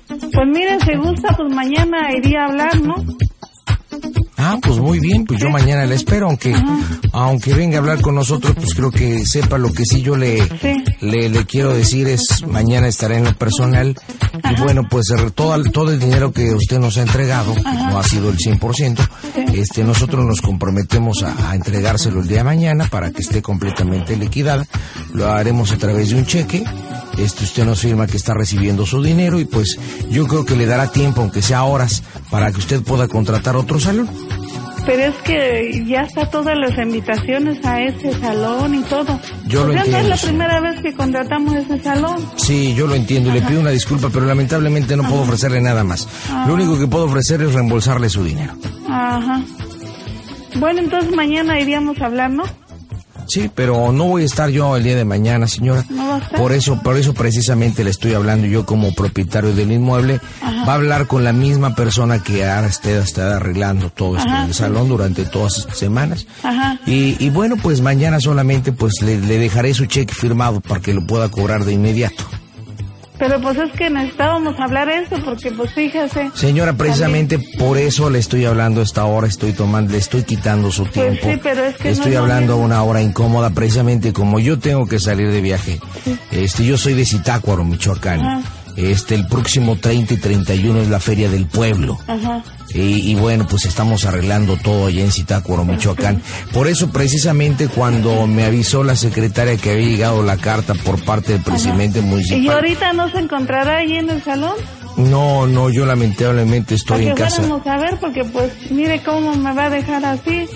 Pues 0.07 0.47
miren, 0.47 0.79
si 0.81 0.95
gusta, 0.95 1.35
pues 1.35 1.53
mañana 1.53 2.13
iría 2.15 2.43
a 2.43 2.45
hablar, 2.47 2.81
¿no? 2.81 2.95
Ah, 4.43 4.57
pues 4.61 4.79
muy 4.79 4.99
bien, 4.99 5.25
pues 5.25 5.39
yo 5.39 5.49
mañana 5.49 5.85
le 5.85 5.93
espero, 5.95 6.25
aunque 6.27 6.55
aunque 7.13 7.53
venga 7.53 7.77
a 7.77 7.79
hablar 7.79 8.01
con 8.01 8.15
nosotros, 8.15 8.53
pues 8.55 8.73
creo 8.73 8.89
que 8.89 9.23
sepa 9.25 9.57
lo 9.59 9.71
que 9.71 9.85
sí 9.85 10.01
yo 10.01 10.15
le, 10.17 10.41
Sí. 10.59 10.83
le, 11.01 11.29
le 11.29 11.45
quiero 11.45 11.73
decir 11.73 12.07
es, 12.07 12.43
mañana 12.47 12.87
estaré 12.87 13.17
en 13.17 13.25
lo 13.25 13.33
personal, 13.35 13.95
y 14.51 14.61
bueno, 14.61 14.87
pues 14.89 15.05
el- 15.15 15.31
todo, 15.33 15.53
el- 15.55 15.71
todo 15.71 15.91
el 15.91 15.99
dinero 15.99 16.31
que 16.31 16.53
usted 16.55 16.79
nos 16.79 16.97
ha 16.97 17.03
entregado, 17.03 17.53
no 17.63 17.99
ha 17.99 18.03
sido 18.03 18.29
el 18.29 18.37
100%, 18.37 19.07
este, 19.53 19.83
nosotros 19.83 20.25
nos 20.25 20.41
comprometemos 20.41 21.21
a, 21.23 21.51
a 21.51 21.55
entregárselo 21.55 22.21
el 22.21 22.27
día 22.27 22.37
de 22.39 22.43
mañana 22.45 22.87
para 22.89 23.11
que 23.11 23.21
esté 23.21 23.41
completamente 23.43 24.15
liquidada, 24.17 24.65
lo 25.13 25.29
haremos 25.31 25.71
a 25.71 25.77
través 25.77 26.09
de 26.09 26.15
un 26.15 26.25
cheque, 26.25 26.63
este, 27.19 27.43
usted 27.43 27.65
nos 27.65 27.79
firma 27.79 28.07
que 28.07 28.17
está 28.17 28.33
recibiendo 28.33 28.85
su 28.87 29.03
dinero 29.03 29.39
y 29.39 29.45
pues 29.45 29.77
yo 30.09 30.25
creo 30.27 30.45
que 30.45 30.55
le 30.55 30.65
dará 30.65 30.91
tiempo, 30.91 31.21
aunque 31.21 31.41
sea 31.43 31.63
horas, 31.63 32.01
para 32.31 32.51
que 32.51 32.57
usted 32.59 32.81
pueda 32.81 33.07
contratar 33.07 33.55
otro 33.55 33.79
salón. 33.79 34.09
Pero 34.85 35.03
es 35.03 35.15
que 35.23 35.83
ya 35.87 36.01
está 36.01 36.25
todas 36.25 36.57
las 36.57 36.75
invitaciones 36.77 37.63
a 37.63 37.81
ese 37.81 38.13
salón 38.19 38.73
y 38.75 38.81
todo. 38.83 39.19
Yo 39.47 39.65
lo 39.65 39.71
O 39.71 39.73
sea, 39.73 39.81
no 39.83 39.85
entiendo, 39.85 39.97
es 39.99 40.07
la 40.09 40.17
sí. 40.17 40.25
primera 40.27 40.59
vez 40.59 40.81
que 40.81 40.93
contratamos 40.93 41.53
ese 41.55 41.79
salón. 41.83 42.17
Sí, 42.37 42.73
yo 42.73 42.87
lo 42.87 42.95
entiendo 42.95 43.29
y 43.29 43.33
le 43.33 43.41
pido 43.41 43.61
una 43.61 43.69
disculpa, 43.69 44.09
pero 44.11 44.25
lamentablemente 44.25 44.97
no 44.97 45.03
puedo 45.03 45.21
ofrecerle 45.21 45.61
nada 45.61 45.83
más. 45.83 46.07
Lo 46.47 46.55
único 46.55 46.79
que 46.79 46.87
puedo 46.87 47.05
ofrecer 47.05 47.41
es 47.43 47.53
reembolsarle 47.53 48.09
su 48.09 48.23
dinero. 48.23 48.53
Ajá. 48.89 49.41
Bueno, 50.55 50.79
entonces 50.79 51.15
mañana 51.15 51.59
iríamos 51.59 52.01
a 52.01 52.07
hablar, 52.07 52.29
¿no? 52.31 52.43
Sí, 53.31 53.49
pero 53.55 53.93
no 53.93 54.07
voy 54.07 54.23
a 54.23 54.25
estar 54.25 54.49
yo 54.49 54.75
el 54.75 54.83
día 54.83 54.97
de 54.97 55.05
mañana, 55.05 55.47
señora. 55.47 55.85
Por 56.35 56.51
eso, 56.51 56.81
por 56.83 56.97
eso 56.97 57.13
precisamente 57.13 57.81
le 57.85 57.89
estoy 57.89 58.13
hablando 58.13 58.45
yo 58.45 58.65
como 58.65 58.93
propietario 58.93 59.53
del 59.55 59.71
inmueble. 59.71 60.19
Va 60.43 60.73
a 60.73 60.75
hablar 60.75 61.07
con 61.07 61.23
la 61.23 61.31
misma 61.31 61.73
persona 61.73 62.21
que 62.21 62.45
ahora 62.45 62.67
esté, 62.67 62.97
está 62.97 63.37
arreglando 63.37 63.89
todo 63.89 64.17
esto 64.17 64.29
en 64.29 64.49
el 64.49 64.53
salón 64.53 64.89
durante 64.89 65.23
todas 65.23 65.59
estas 65.59 65.77
semanas. 65.77 66.27
Ajá. 66.43 66.77
Y, 66.85 67.15
y 67.23 67.29
bueno, 67.29 67.55
pues 67.55 67.79
mañana 67.79 68.19
solamente 68.19 68.73
pues 68.73 69.01
le, 69.01 69.17
le 69.21 69.37
dejaré 69.37 69.73
su 69.73 69.85
cheque 69.85 70.13
firmado 70.13 70.59
para 70.59 70.81
que 70.81 70.93
lo 70.93 71.07
pueda 71.07 71.29
cobrar 71.29 71.63
de 71.63 71.71
inmediato. 71.71 72.25
Pero 73.21 73.39
pues 73.39 73.55
es 73.55 73.71
que 73.73 73.87
necesitábamos 73.87 74.59
hablar 74.59 74.89
eso 74.89 75.15
porque 75.23 75.51
pues 75.51 75.71
fíjese. 75.75 76.31
Señora, 76.33 76.73
precisamente 76.73 77.37
por 77.59 77.77
eso 77.77 78.09
le 78.09 78.17
estoy 78.17 78.45
hablando 78.45 78.81
esta 78.81 79.05
hora, 79.05 79.27
estoy 79.27 79.53
tomando, 79.53 79.91
le 79.91 79.99
estoy 79.99 80.23
quitando 80.23 80.71
su 80.71 80.85
tiempo. 80.85 81.19
Pues 81.21 81.35
sí, 81.35 81.39
pero 81.43 81.63
es 81.65 81.75
que 81.75 81.83
no 81.83 81.89
estoy 81.91 82.15
hablando 82.15 82.53
a 82.53 82.55
una 82.55 82.81
hora 82.81 82.99
incómoda, 82.99 83.51
precisamente 83.51 84.11
como 84.11 84.39
yo 84.39 84.57
tengo 84.57 84.87
que 84.87 84.99
salir 84.99 85.31
de 85.31 85.39
viaje. 85.39 85.79
Este, 86.31 86.65
yo 86.65 86.79
soy 86.79 86.95
de 86.95 87.05
Zitácuaro, 87.05 87.63
Michoacán. 87.63 88.21
Ajá. 88.21 88.41
Este, 88.75 89.13
el 89.13 89.27
próximo 89.27 89.75
30 89.75 90.15
y 90.15 90.17
31 90.17 90.81
es 90.81 90.89
la 90.89 90.99
Feria 90.99 91.29
del 91.29 91.45
Pueblo. 91.45 91.99
Ajá. 92.07 92.41
Y, 92.73 93.11
y 93.11 93.15
bueno, 93.15 93.47
pues 93.49 93.65
estamos 93.65 94.05
arreglando 94.05 94.57
todo 94.57 94.87
allá 94.87 95.01
en 95.03 95.11
Zitácuaro, 95.11 95.65
Michoacán. 95.65 96.21
Por 96.53 96.67
eso, 96.67 96.89
precisamente, 96.91 97.67
cuando 97.67 98.27
me 98.27 98.45
avisó 98.45 98.83
la 98.83 98.95
secretaria 98.95 99.57
que 99.57 99.71
había 99.71 99.87
llegado 99.87 100.23
la 100.23 100.37
carta 100.37 100.73
por 100.75 101.03
parte 101.03 101.33
del 101.33 101.41
presidente 101.41 101.99
¿Y 101.99 102.03
municipal. 102.03 102.55
ahorita 102.55 102.93
no 102.93 103.09
se 103.11 103.19
encontrará 103.19 103.77
ahí 103.77 103.95
en 103.97 104.09
el 104.09 104.23
salón? 104.23 104.55
No, 104.97 105.47
no, 105.47 105.69
yo 105.69 105.85
lamentablemente 105.85 106.75
estoy 106.75 107.07
en 107.07 107.15
casa. 107.15 107.37
fuéramos 107.37 107.65
a 107.65 107.77
ver 107.77 107.97
porque 107.99 108.23
pues 108.25 108.51
mire 108.71 109.01
cómo 109.03 109.33
me 109.35 109.53
va 109.53 109.65
a 109.65 109.69
dejar 109.69 110.03
así. 110.05 110.47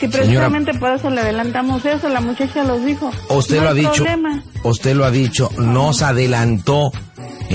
Si 0.00 0.08
precisamente 0.08 0.74
por 0.74 0.92
eso 0.92 1.08
le 1.10 1.20
adelantamos 1.20 1.84
eso, 1.84 2.08
la 2.08 2.20
muchacha 2.20 2.64
los 2.64 2.84
dijo. 2.84 3.10
Usted 3.30 3.56
No 3.58 3.62
lo 3.64 3.68
ha 3.70 3.74
dicho. 3.74 3.92
problema. 3.94 4.42
Usted 4.64 4.94
lo 4.96 5.04
ha 5.04 5.10
dicho. 5.12 5.48
No 5.58 5.92
se 5.92 6.04
adelantó. 6.04 6.90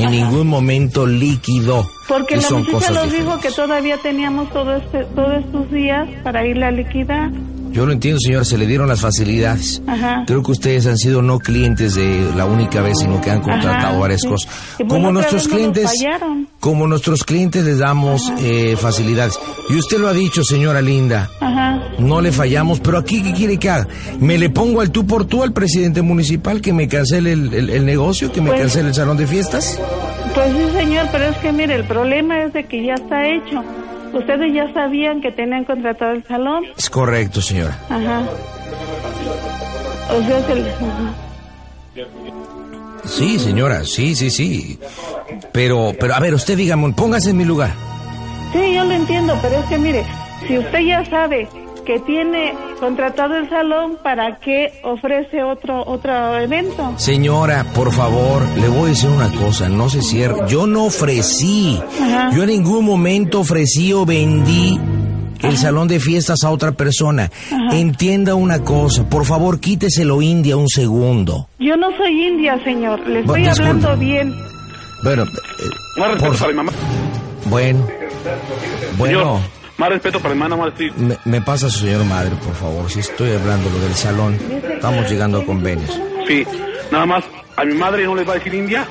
En 0.03 0.11
ningún 0.11 0.47
momento 0.47 1.05
líquido. 1.05 1.85
Porque 2.07 2.35
que 2.35 2.41
la 2.41 2.49
muchacha 2.57 2.91
nos 2.91 3.11
dijo 3.11 3.39
que 3.39 3.51
todavía 3.51 3.97
teníamos 3.97 4.49
todo 4.51 4.75
este, 4.75 5.03
todos 5.03 5.43
estos 5.43 5.71
días 5.71 6.07
para 6.23 6.45
irle 6.45 6.65
a 6.65 6.71
liquidar. 6.71 7.31
Yo 7.71 7.85
lo 7.85 7.91
entiendo, 7.91 8.19
señor. 8.19 8.45
Se 8.45 8.57
le 8.57 8.65
dieron 8.67 8.87
las 8.87 8.99
facilidades. 9.01 9.81
Ajá. 9.87 10.23
Creo 10.25 10.41
que 10.43 10.51
ustedes 10.51 10.85
han 10.87 10.97
sido 10.97 11.21
no 11.21 11.39
clientes 11.39 11.95
de 11.95 12.31
la 12.35 12.45
única 12.45 12.81
vez, 12.81 12.97
sino 12.99 13.21
que 13.21 13.29
han 13.31 13.41
contratado 13.41 13.89
Ajá, 13.89 13.97
varias 13.99 14.21
sí. 14.21 14.27
cosas. 14.27 14.51
Como 14.87 15.11
nuestros 15.11 15.47
clientes, 15.47 15.91
como 16.59 16.87
nuestros 16.87 17.23
clientes 17.23 17.63
les 17.63 17.79
damos 17.79 18.31
eh, 18.39 18.75
facilidades. 18.79 19.39
Y 19.69 19.75
usted 19.77 19.99
lo 19.99 20.07
ha 20.07 20.13
dicho, 20.13 20.43
señora 20.43 20.81
linda. 20.81 21.29
Ajá. 21.39 21.79
No 21.99 22.21
le 22.21 22.31
fallamos, 22.31 22.79
pero 22.79 22.97
aquí, 22.97 23.21
¿qué 23.21 23.33
quiere 23.33 23.57
que 23.57 23.69
haga? 23.69 23.87
¿Me 24.19 24.37
le 24.37 24.49
pongo 24.49 24.81
al 24.81 24.91
tú 24.91 25.05
por 25.05 25.25
tú 25.25 25.43
al 25.43 25.53
presidente 25.53 26.01
municipal 26.01 26.61
que 26.61 26.73
me 26.73 26.87
cancele 26.87 27.33
el, 27.33 27.53
el- 27.53 27.69
el 27.69 27.85
negocio, 27.85 28.31
que 28.31 28.41
me 28.41 28.49
Pues- 28.49 28.61
cancele 28.61 28.89
el 28.89 28.95
salón 28.95 29.17
de 29.17 29.27
fiestas? 29.27 29.79
Pues 30.33 30.51
sí, 30.53 30.77
señor, 30.77 31.07
pero 31.11 31.25
es 31.25 31.37
que 31.37 31.51
mire, 31.51 31.75
el 31.75 31.85
problema 31.85 32.43
es 32.43 32.53
de 32.53 32.63
que 32.65 32.85
ya 32.85 32.93
está 32.95 33.27
hecho. 33.27 33.63
Ustedes 34.13 34.53
ya 34.53 34.71
sabían 34.73 35.21
que 35.21 35.31
tenían 35.31 35.65
contratado 35.65 36.11
el 36.13 36.23
salón. 36.25 36.63
Es 36.77 36.89
correcto, 36.89 37.41
señora. 37.41 37.77
Ajá. 37.89 38.23
O 40.11 40.21
sea, 40.23 40.43
se 40.45 40.55
les- 40.55 40.73
ajá. 40.75 41.13
Sí, 43.05 43.39
señora, 43.39 43.83
sí, 43.85 44.15
sí, 44.15 44.29
sí. 44.29 44.79
Pero, 45.51 45.93
pero, 45.99 46.13
a 46.15 46.19
ver, 46.19 46.33
usted 46.33 46.55
dígame, 46.57 46.93
póngase 46.93 47.31
en 47.31 47.37
mi 47.37 47.45
lugar. 47.45 47.71
Sí, 48.53 48.73
yo 48.75 48.83
lo 48.83 48.91
entiendo, 48.93 49.37
pero 49.41 49.57
es 49.59 49.65
que 49.65 49.77
mire, 49.77 50.05
si 50.47 50.57
usted 50.57 50.79
ya 50.79 51.05
sabe 51.05 51.47
que 51.89 51.99
tiene 52.01 52.53
contratado 52.79 53.35
el 53.35 53.49
salón, 53.49 53.97
¿para 54.03 54.37
qué 54.39 54.71
ofrece 54.83 55.41
otro 55.41 55.83
otro 55.87 56.37
evento? 56.37 56.93
Señora, 56.97 57.65
por 57.73 57.91
favor, 57.91 58.43
le 58.59 58.67
voy 58.69 58.83
a 58.83 58.89
decir 58.89 59.09
una 59.09 59.31
cosa, 59.31 59.67
no 59.69 59.89
se 59.89 60.03
cierre. 60.03 60.35
Yo 60.47 60.67
no 60.67 60.83
ofrecí, 60.85 61.81
Ajá. 61.99 62.29
yo 62.31 62.43
en 62.43 62.49
ningún 62.49 62.85
momento 62.85 63.39
ofrecí 63.39 63.91
o 63.91 64.05
vendí 64.05 64.79
el 65.41 65.57
salón 65.57 65.87
de 65.87 65.99
fiestas 65.99 66.43
a 66.43 66.51
otra 66.51 66.73
persona. 66.73 67.31
Entienda 67.71 68.35
una 68.35 68.59
cosa, 68.59 69.09
por 69.09 69.25
favor, 69.25 69.59
quíteselo 69.59 70.21
India 70.21 70.57
un 70.57 70.67
segundo. 70.69 71.47
Yo 71.57 71.75
no 71.75 71.87
soy 71.97 72.23
india, 72.23 72.63
señor. 72.63 72.99
Le 73.07 73.21
estoy 73.21 73.41
Bueno, 73.41 73.51
hablando 73.51 73.97
bien. 73.97 74.35
Bueno, 75.03 75.23
eh, 75.23 76.19
Por 76.19 76.47
mi 76.49 76.53
mamá. 76.53 76.71
bueno, 77.45 77.83
bueno. 78.99 79.17
Señor, 79.17 79.58
más 79.79 79.89
respeto 79.89 80.19
para 80.19 80.35
mi 80.35 80.41
hermana, 80.43 80.61
más 80.63 80.73
sí. 80.77 80.91
Me, 80.97 81.17
me 81.25 81.41
pasa 81.41 81.69
su 81.69 81.79
señor 81.79 82.03
madre, 82.05 82.31
por 82.45 82.53
favor. 82.55 82.91
Si 82.91 82.99
estoy 82.99 83.31
hablando 83.31 83.69
lo 83.71 83.79
del 83.79 83.95
salón, 83.95 84.37
estamos 84.75 85.09
llegando 85.09 85.39
a 85.39 85.45
convenios. 85.45 85.99
Sí, 86.27 86.45
nada 86.91 87.05
más, 87.07 87.23
a 87.55 87.65
mi 87.65 87.73
madre 87.73 88.03
no 88.03 88.13
le 88.15 88.23
va 88.23 88.33
a 88.33 88.37
decir 88.37 88.53
India. 88.53 88.85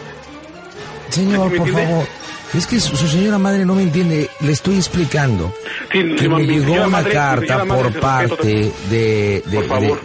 Señor, 1.10 1.50
¿Me 1.50 1.58
por 1.58 1.68
entiende? 1.68 1.92
favor. 1.92 2.06
Es 2.54 2.66
que 2.66 2.80
su, 2.80 2.96
su 2.96 3.06
señora 3.06 3.38
madre 3.38 3.64
no 3.66 3.74
me 3.74 3.82
entiende. 3.82 4.28
Le 4.40 4.52
estoy 4.52 4.76
explicando 4.76 5.52
Sí, 5.92 5.98
que 6.16 6.28
mi- 6.28 6.34
me 6.36 6.46
llegó 6.46 6.72
una 6.74 6.88
madre- 6.88 7.12
carta 7.12 7.64
por 7.64 7.92
parte 8.00 8.72
de, 8.90 9.42
de, 9.46 9.60
Por 9.60 10.00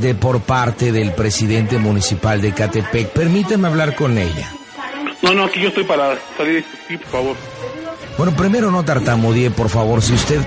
de 0.00 0.14
por 0.14 0.40
parte 0.40 0.92
del 0.92 1.12
presidente 1.12 1.78
municipal 1.78 2.40
de 2.40 2.52
Catepec. 2.52 3.08
Permíteme 3.08 3.66
hablar 3.68 3.94
con 3.96 4.16
ella. 4.18 4.50
No, 5.20 5.34
no, 5.34 5.44
aquí 5.44 5.60
yo 5.60 5.68
estoy 5.68 5.84
para 5.84 6.16
salir. 6.36 6.64
Sí, 6.88 6.96
por 6.96 7.08
favor. 7.08 7.36
Bueno, 8.16 8.32
primero 8.36 8.70
no 8.70 8.84
tartamudee, 8.84 9.50
por 9.50 9.68
favor. 9.68 10.02
Si 10.02 10.12
usted 10.14 10.40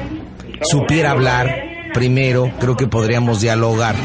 supiera 0.61 1.11
hablar, 1.11 1.53
primero 1.93 2.51
creo 2.59 2.75
que 2.77 2.87
podríamos 2.87 3.41
dialogar. 3.41 3.95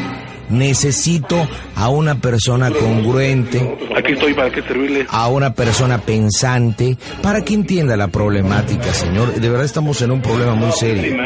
Necesito 0.49 1.47
a 1.77 1.89
una 1.91 2.17
persona 2.17 2.73
congruente, 2.73 3.79
Aquí 3.97 4.15
estoy 4.15 4.35
para 4.35 4.51
que 4.51 4.63
servirle. 4.63 5.07
a 5.09 5.29
una 5.29 5.55
persona 5.55 5.99
pensante, 5.99 6.97
para 7.23 7.43
que 7.45 7.55
entienda 7.55 7.97
la 7.97 8.09
problemática, 8.09 8.93
señor. 8.93 9.33
De 9.35 9.49
verdad 9.49 9.65
estamos 9.65 10.03
en 10.03 10.11
un 10.11 10.21
problema 10.21 10.55
muy 10.57 10.73
serio. 10.73 11.17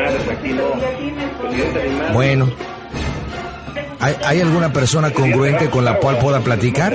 Bueno, 2.12 2.50
¿hay, 3.99 4.14
hay 4.26 4.41
alguna 4.43 4.73
persona 4.75 5.11
congruente 5.11 5.71
con 5.71 5.87
la 5.87 5.97
cual 5.99 6.19
pueda 6.19 6.41
platicar? 6.41 6.95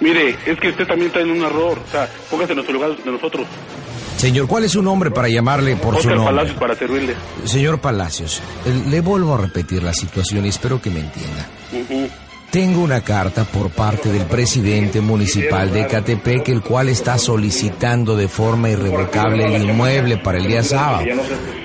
Mire, 0.00 0.36
es 0.46 0.58
que 0.58 0.68
usted 0.70 0.86
también 0.86 1.08
está 1.08 1.20
en 1.20 1.32
un 1.32 1.42
error. 1.44 1.78
O 1.86 1.90
sea, 1.90 2.08
póngase 2.30 2.52
en 2.52 2.56
nuestro 2.56 2.74
lugar 2.74 2.96
de 2.96 3.10
nosotros. 3.12 3.46
Señor, 4.18 4.48
¿cuál 4.48 4.64
es 4.64 4.72
su 4.72 4.82
nombre 4.82 5.12
para 5.12 5.28
llamarle 5.28 5.76
por 5.76 6.02
su 6.02 6.08
nombre? 6.08 6.26
Palacios 6.26 6.58
para 6.58 6.74
servirle. 6.74 7.14
Señor 7.44 7.78
Palacios, 7.78 8.42
eh, 8.66 8.82
le 8.90 9.00
vuelvo 9.00 9.34
a 9.34 9.38
repetir 9.38 9.80
la 9.80 9.94
situación 9.94 10.44
y 10.44 10.48
espero 10.48 10.82
que 10.82 10.90
me 10.90 11.00
entienda. 11.00 11.46
Tengo 12.50 12.80
una 12.80 13.02
carta 13.02 13.44
por 13.44 13.70
parte 13.70 14.10
del 14.10 14.24
presidente 14.24 15.00
municipal 15.00 15.72
de 15.72 15.86
Catepec, 15.86 16.48
el 16.48 16.62
cual 16.62 16.88
está 16.88 17.16
solicitando 17.16 18.16
de 18.16 18.26
forma 18.26 18.70
irrevocable 18.70 19.54
el 19.54 19.70
inmueble 19.70 20.16
para 20.16 20.38
el 20.38 20.48
día 20.48 20.64
sábado. 20.64 21.04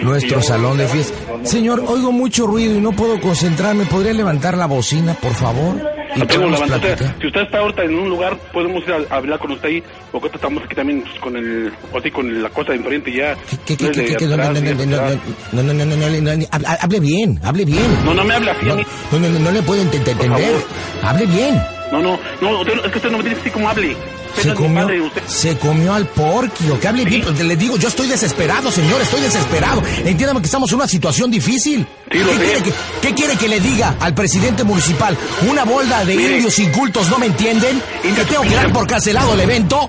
Nuestro 0.01 0.41
salón 0.43 0.77
de 0.77 0.87
fiesta. 0.87 1.15
Señor, 1.43 1.83
oigo 1.87 2.11
mucho 2.11 2.45
ruido 2.45 2.77
y 2.77 2.81
no 2.81 2.91
puedo 2.91 3.19
concentrarme. 3.19 3.85
¿Podría 3.85 4.13
levantar 4.13 4.57
la 4.57 4.67
bocina, 4.67 5.15
por 5.15 5.33
favor? 5.33 6.02
Y 6.15 6.25
podemos 6.25 6.61
platicar. 6.61 7.15
si 7.19 7.27
usted 7.27 7.41
está 7.41 7.59
ahorita 7.59 7.83
en 7.83 7.95
un 7.95 8.09
lugar, 8.09 8.37
podemos 8.51 8.83
ir 8.83 8.91
a, 8.93 9.13
a 9.13 9.17
hablar 9.17 9.39
con 9.39 9.51
usted 9.51 9.69
ahí. 9.69 9.83
O 10.11 10.21
que 10.21 10.27
estamos 10.27 10.63
aquí 10.63 10.75
también 10.75 11.01
pues, 11.01 11.19
con 11.19 11.35
el, 11.35 11.71
o 11.91 11.97
así 11.97 12.11
con 12.11 12.41
la 12.43 12.49
cosa 12.49 12.71
de 12.71 12.77
enfrente 12.77 13.11
ya. 13.11 13.35
¿Qué, 13.65 13.75
qué, 13.77 13.85
No 13.85 13.91
qué, 13.91 14.15
qué? 14.17 14.25
No, 14.25 14.37
no, 14.37 15.73
no, 15.73 15.85
no, 15.85 15.95
no, 15.95 16.31
hable- 16.51 16.99
bien, 16.99 17.39
hable 17.43 17.65
bien. 17.65 18.05
No, 18.05 18.13
no 18.13 18.23
me 18.23 18.33
habla 18.33 18.51
así 18.51 18.65
No, 18.65 18.75
no, 18.75 18.83
no, 19.19 19.29
no, 19.29 19.39
no 19.39 19.51
le 19.51 19.61
puedo 19.63 19.81
ent- 19.83 19.91
ent- 19.91 20.07
entender. 20.07 20.55
Hable 21.01 21.25
bien. 21.25 21.61
No, 21.91 22.01
no, 22.01 22.19
no, 22.41 22.61
es 22.63 22.91
que 22.91 22.97
usted 22.97 23.11
no 23.11 23.17
me 23.19 23.23
dice 23.23 23.37
así 23.41 23.49
como 23.51 23.69
hable. 23.69 23.95
Se 24.41 24.49
mi 24.49 24.55
comió, 24.55 24.81
padre, 24.85 25.01
usted- 25.01 25.21
se 25.27 25.57
comió 25.57 25.93
al 25.93 26.07
porquio. 26.07 26.79
Que 26.79 26.87
hable 26.87 27.05
bien. 27.05 27.21
pues, 27.23 27.39
Le 27.39 27.55
digo, 27.55 27.77
yo 27.77 27.87
estoy 27.87 28.07
desesperado, 28.07 28.71
señor, 28.71 29.01
estoy 29.01 29.21
desesperado. 29.21 29.81
Entiéndame 30.03 30.39
que 30.41 30.45
estamos 30.47 30.69
en 30.71 30.75
una 30.77 30.87
situación 30.87 31.29
difícil. 31.31 31.85
Sí, 32.11 32.19
¿Qué, 32.19 32.23
quiere 32.23 32.63
que, 32.63 32.73
qué 33.01 33.13
quiere 33.13 33.35
que 33.37 33.47
le 33.47 33.59
diga 33.59 33.95
al 33.99 34.13
presidente 34.13 34.63
municipal? 34.63 35.17
¿Una 35.49 35.63
bolda 35.65 36.03
de 36.05 36.15
Mire. 36.15 36.37
indios 36.37 36.57
incultos 36.59 37.09
no 37.09 37.19
me 37.19 37.27
entienden? 37.27 37.81
¿Que 38.01 38.25
tengo 38.25 38.41
que 38.43 38.55
dar 38.55 38.71
por 38.71 38.87
cancelado 38.87 39.33
el 39.33 39.39
evento? 39.39 39.87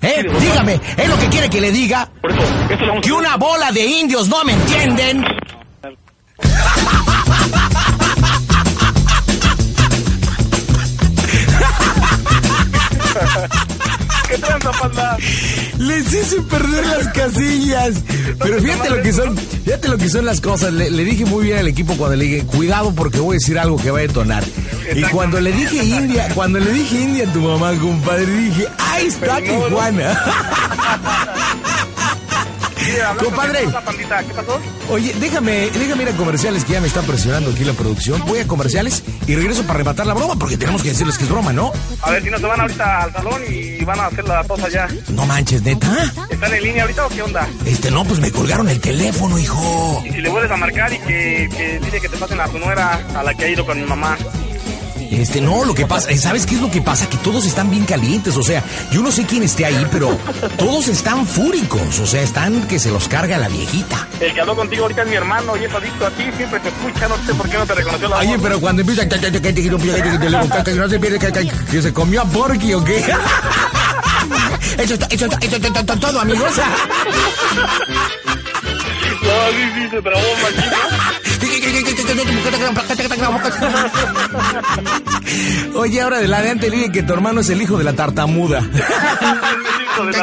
¿Eh? 0.00 0.24
Dígame, 0.40 0.80
¿es 0.96 1.08
lo 1.08 1.18
que 1.18 1.28
quiere 1.28 1.50
que 1.50 1.60
le 1.60 1.72
diga? 1.72 2.08
Por 2.20 2.30
eso, 2.30 2.40
esto 2.70 2.84
lo 2.84 2.88
vamos 2.88 3.04
¿Que 3.04 3.12
una 3.12 3.36
bola 3.36 3.72
de 3.72 3.84
indios 3.84 4.28
no 4.28 4.44
me 4.44 4.52
entienden? 4.52 5.24
¿Qué 14.28 14.38
tranza, 14.38 14.70
panda? 14.72 15.16
Les 15.78 16.12
hice 16.12 16.40
perder 16.42 16.86
las 16.86 17.08
casillas. 17.08 17.94
Pero 18.38 18.60
fíjate 18.60 18.90
lo 18.90 19.02
que 19.02 19.12
son, 19.12 19.36
fíjate 19.36 19.88
lo 19.88 19.98
que 19.98 20.08
son 20.08 20.24
las 20.24 20.40
cosas. 20.40 20.72
Le, 20.72 20.90
le 20.90 21.04
dije 21.04 21.24
muy 21.24 21.44
bien 21.44 21.58
al 21.58 21.68
equipo 21.68 21.96
cuando 21.96 22.16
le 22.16 22.24
dije, 22.24 22.46
cuidado 22.46 22.94
porque 22.94 23.20
voy 23.20 23.34
a 23.34 23.38
decir 23.38 23.58
algo 23.58 23.76
que 23.76 23.90
va 23.90 23.98
a 23.98 24.02
detonar. 24.02 24.44
Y 24.94 25.02
cuando 25.04 25.40
le 25.40 25.52
dije 25.52 25.84
India, 25.84 26.28
cuando 26.34 26.58
le 26.58 26.70
dije 26.72 27.00
India 27.00 27.28
a 27.28 27.32
tu 27.32 27.40
mamá, 27.40 27.72
compadre, 27.78 28.26
dije, 28.26 28.66
ahí 28.78 29.06
está 29.06 29.40
Tijuana. 29.40 30.18
Compadre. 33.18 33.60
¿Qué 33.60 34.34
pasó? 34.34 34.60
Oye, 34.90 35.14
déjame, 35.20 35.70
déjame 35.70 36.02
ir 36.04 36.08
a 36.08 36.12
comerciales 36.12 36.64
que 36.64 36.72
ya 36.72 36.80
me 36.80 36.86
está 36.86 37.02
presionando 37.02 37.50
aquí 37.50 37.64
la 37.64 37.72
producción. 37.72 38.22
Voy 38.26 38.40
a 38.40 38.46
comerciales 38.46 39.02
y 39.26 39.34
regreso 39.34 39.62
para 39.64 39.78
rematar 39.78 40.06
la 40.06 40.14
broma 40.14 40.36
porque 40.36 40.56
tenemos 40.56 40.82
que 40.82 40.90
decirles 40.90 41.18
que 41.18 41.24
es 41.24 41.30
broma, 41.30 41.52
¿no? 41.52 41.72
A 42.02 42.10
ver 42.10 42.22
si 42.22 42.30
no 42.30 42.38
se 42.38 42.46
van 42.46 42.60
ahorita 42.60 43.02
al 43.02 43.12
salón 43.12 43.42
y 43.48 43.84
van 43.84 44.00
a 44.00 44.06
hacer 44.06 44.24
la 44.24 44.44
tos 44.44 44.62
allá. 44.62 44.88
No 45.08 45.26
manches, 45.26 45.62
neta. 45.62 46.12
¿Están 46.30 46.54
en 46.54 46.62
línea 46.62 46.82
ahorita 46.82 47.06
o 47.06 47.08
qué 47.08 47.22
onda? 47.22 47.48
Este, 47.66 47.90
no, 47.90 48.04
pues 48.04 48.20
me 48.20 48.30
colgaron 48.30 48.68
el 48.68 48.80
teléfono, 48.80 49.38
hijo. 49.38 50.02
Y 50.06 50.10
si 50.12 50.20
le 50.20 50.28
vuelves 50.28 50.50
a 50.50 50.56
marcar 50.56 50.92
y 50.92 50.98
que, 50.98 51.48
que 51.56 51.80
dice 51.80 52.00
que 52.00 52.08
te 52.08 52.16
pasen 52.16 52.40
a 52.40 52.48
tu 52.48 52.58
nuera, 52.58 53.06
a 53.14 53.22
la 53.22 53.34
que 53.34 53.44
ha 53.44 53.48
ido 53.48 53.64
con 53.66 53.78
mi 53.80 53.86
mamá. 53.86 54.16
Este, 55.10 55.40
no, 55.40 55.64
lo 55.64 55.74
que 55.74 55.86
pasa, 55.86 56.14
¿sabes 56.18 56.44
qué 56.44 56.54
es 56.54 56.60
lo 56.60 56.70
que 56.70 56.82
pasa? 56.82 57.08
Que 57.08 57.16
todos 57.18 57.46
están 57.46 57.70
bien 57.70 57.84
calientes, 57.84 58.36
o 58.36 58.42
sea, 58.42 58.62
yo 58.92 59.02
no 59.02 59.10
sé 59.10 59.24
quién 59.24 59.42
esté 59.42 59.64
ahí, 59.64 59.86
pero 59.90 60.16
todos 60.58 60.88
están 60.88 61.26
fúricos, 61.26 61.98
o 61.98 62.06
sea, 62.06 62.22
están 62.22 62.66
que 62.68 62.78
se 62.78 62.90
los 62.90 63.08
carga 63.08 63.38
la 63.38 63.48
viejita. 63.48 64.06
El 64.20 64.34
que 64.34 64.40
habló 64.40 64.54
contigo 64.54 64.82
ahorita 64.82 65.02
es 65.02 65.08
mi 65.08 65.16
hermano 65.16 65.56
y 65.56 65.64
es 65.64 65.72
adicto 65.72 66.06
a 66.06 66.10
ti, 66.10 66.24
siempre 66.36 66.60
te 66.60 66.68
escucha, 66.68 67.08
no 67.08 67.16
sé 67.24 67.34
por 67.34 67.48
qué 67.48 67.56
no 67.56 67.66
te 67.66 67.74
reconoció 67.74 68.08
la 68.08 68.18
Oye, 68.18 68.36
voz. 68.36 68.40
pero 68.42 68.60
cuando 68.60 68.82
empieza 68.82 69.08
que 69.08 69.16
no 70.74 70.88
se 70.88 70.98
pierde 71.00 71.18
que, 71.18 71.82
se 71.82 71.92
comió 71.92 72.22
a 72.22 72.24
Porky 72.24 72.74
o 72.74 72.84
qué. 72.84 72.98
Eso 74.78 74.94
está, 74.94 75.06
eso 75.06 75.24
está, 75.24 75.38
eso 75.38 75.56
está, 75.56 75.80
está 75.80 75.96
todo, 75.96 76.20
amigos. 76.20 76.52
No, 79.20 79.50
sí, 79.50 79.72
sí, 79.74 79.90
se 79.90 80.00
trabó, 80.00 80.22
machito. 80.42 81.17
Oye, 85.74 86.00
ahora 86.00 86.18
de 86.18 86.24
adelante 86.34 86.70
dije 86.70 86.90
que 86.90 87.02
tu 87.02 87.12
hermano 87.12 87.40
es 87.40 87.50
el 87.50 87.60
hijo 87.62 87.76
de 87.78 87.84
la 87.84 87.92
tartamuda. 87.94 88.60
De 89.98 90.12
la 90.12 90.22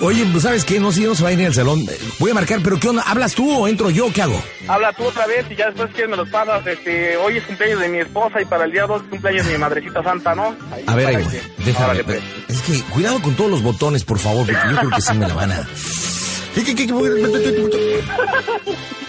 Oye, 0.00 0.24
pues 0.32 0.42
¿sabes 0.42 0.64
qué? 0.64 0.80
No, 0.80 0.90
si 0.90 1.04
no 1.04 1.14
se 1.14 1.22
va 1.22 1.28
a 1.28 1.32
ir 1.32 1.44
al 1.46 1.52
salón. 1.52 1.84
Voy 2.18 2.30
a 2.30 2.34
marcar, 2.34 2.60
pero 2.64 2.80
¿qué 2.80 2.88
onda? 2.88 3.02
¿Hablas 3.06 3.34
tú 3.34 3.46
o 3.54 3.68
entro 3.68 3.90
yo? 3.90 4.10
¿Qué 4.10 4.22
hago? 4.22 4.42
Habla 4.68 4.90
tú 4.94 5.04
otra 5.04 5.26
vez 5.26 5.44
y 5.50 5.54
ya 5.56 5.66
después 5.66 5.90
que 5.94 6.08
me 6.08 6.16
los 6.16 6.26
pasas. 6.30 6.66
Este, 6.66 7.14
hoy 7.18 7.36
es 7.36 7.44
cumpleaños 7.44 7.78
de 7.80 7.88
mi 7.88 7.98
esposa 7.98 8.40
y 8.40 8.46
para 8.46 8.64
el 8.64 8.72
día 8.72 8.86
2 8.86 9.02
es 9.02 9.08
cumpleaños 9.10 9.46
de 9.46 9.52
mi 9.52 9.58
madrecita 9.58 10.02
santa, 10.02 10.34
¿no? 10.34 10.56
Ahí, 10.72 10.82
A 10.86 10.94
ver, 10.94 11.08
ahí 11.08 11.16
voy. 11.16 11.26
que- 11.26 11.42
Déjame. 11.62 12.04
Pues. 12.04 12.22
Es 12.48 12.62
que 12.62 12.80
cuidado 12.84 13.20
con 13.20 13.34
todos 13.34 13.50
los 13.50 13.62
botones, 13.62 14.02
por 14.04 14.18
favor, 14.18 14.46
porque 14.46 14.70
yo 14.70 14.76
creo 14.78 14.90
que 14.92 15.00
sí 15.02 15.12
me 15.12 15.28
la 15.28 15.34
van 15.34 15.52
a. 15.52 15.68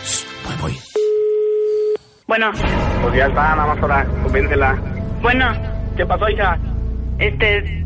Bueno, 2.28 2.52
Pues 3.02 3.16
ya 3.16 3.26
está, 3.28 3.56
nada 3.56 3.68
más 3.68 3.80
ahora, 3.82 4.06
convéncela. 4.24 4.76
bueno, 5.22 5.52
¿Qué 5.98 6.06
pasó, 6.06 6.30
hija? 6.30 6.58
este, 7.20 7.86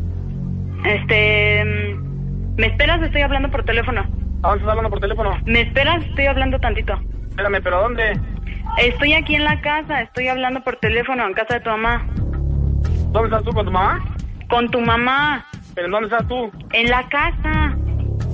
este, 0.84 1.64
mm, 1.64 2.54
¿me 2.56 2.66
esperas? 2.66 3.02
Estoy 3.02 3.22
hablando 3.22 3.50
por 3.50 3.64
teléfono. 3.64 4.00
¿A 4.42 4.48
dónde 4.48 4.58
estás 4.58 4.68
hablando 4.70 4.90
por 4.90 5.00
teléfono? 5.00 5.30
¿Me 5.44 5.60
esperas? 5.62 6.04
Estoy 6.04 6.26
hablando 6.26 6.58
tantito. 6.60 6.94
Espérame, 7.30 7.60
¿pero 7.62 7.82
dónde? 7.82 8.18
Estoy 8.78 9.12
aquí 9.14 9.34
en 9.34 9.44
la 9.44 9.60
casa, 9.60 10.02
estoy 10.02 10.28
hablando 10.28 10.62
por 10.62 10.76
teléfono 10.76 11.26
en 11.26 11.34
casa 11.34 11.54
de 11.54 11.60
tu 11.60 11.70
mamá. 11.70 12.06
¿Dónde 13.10 13.28
estás 13.28 13.42
tú 13.42 13.50
con 13.52 13.66
tu 13.66 13.72
mamá? 13.72 14.04
Con 14.48 14.70
tu 14.70 14.80
mamá, 14.80 15.44
¿Pero 15.74 15.86
en 15.86 15.92
dónde 15.92 16.08
estás 16.08 16.26
tú? 16.28 16.50
en 16.72 16.90
la 16.90 17.02
casa. 17.08 17.76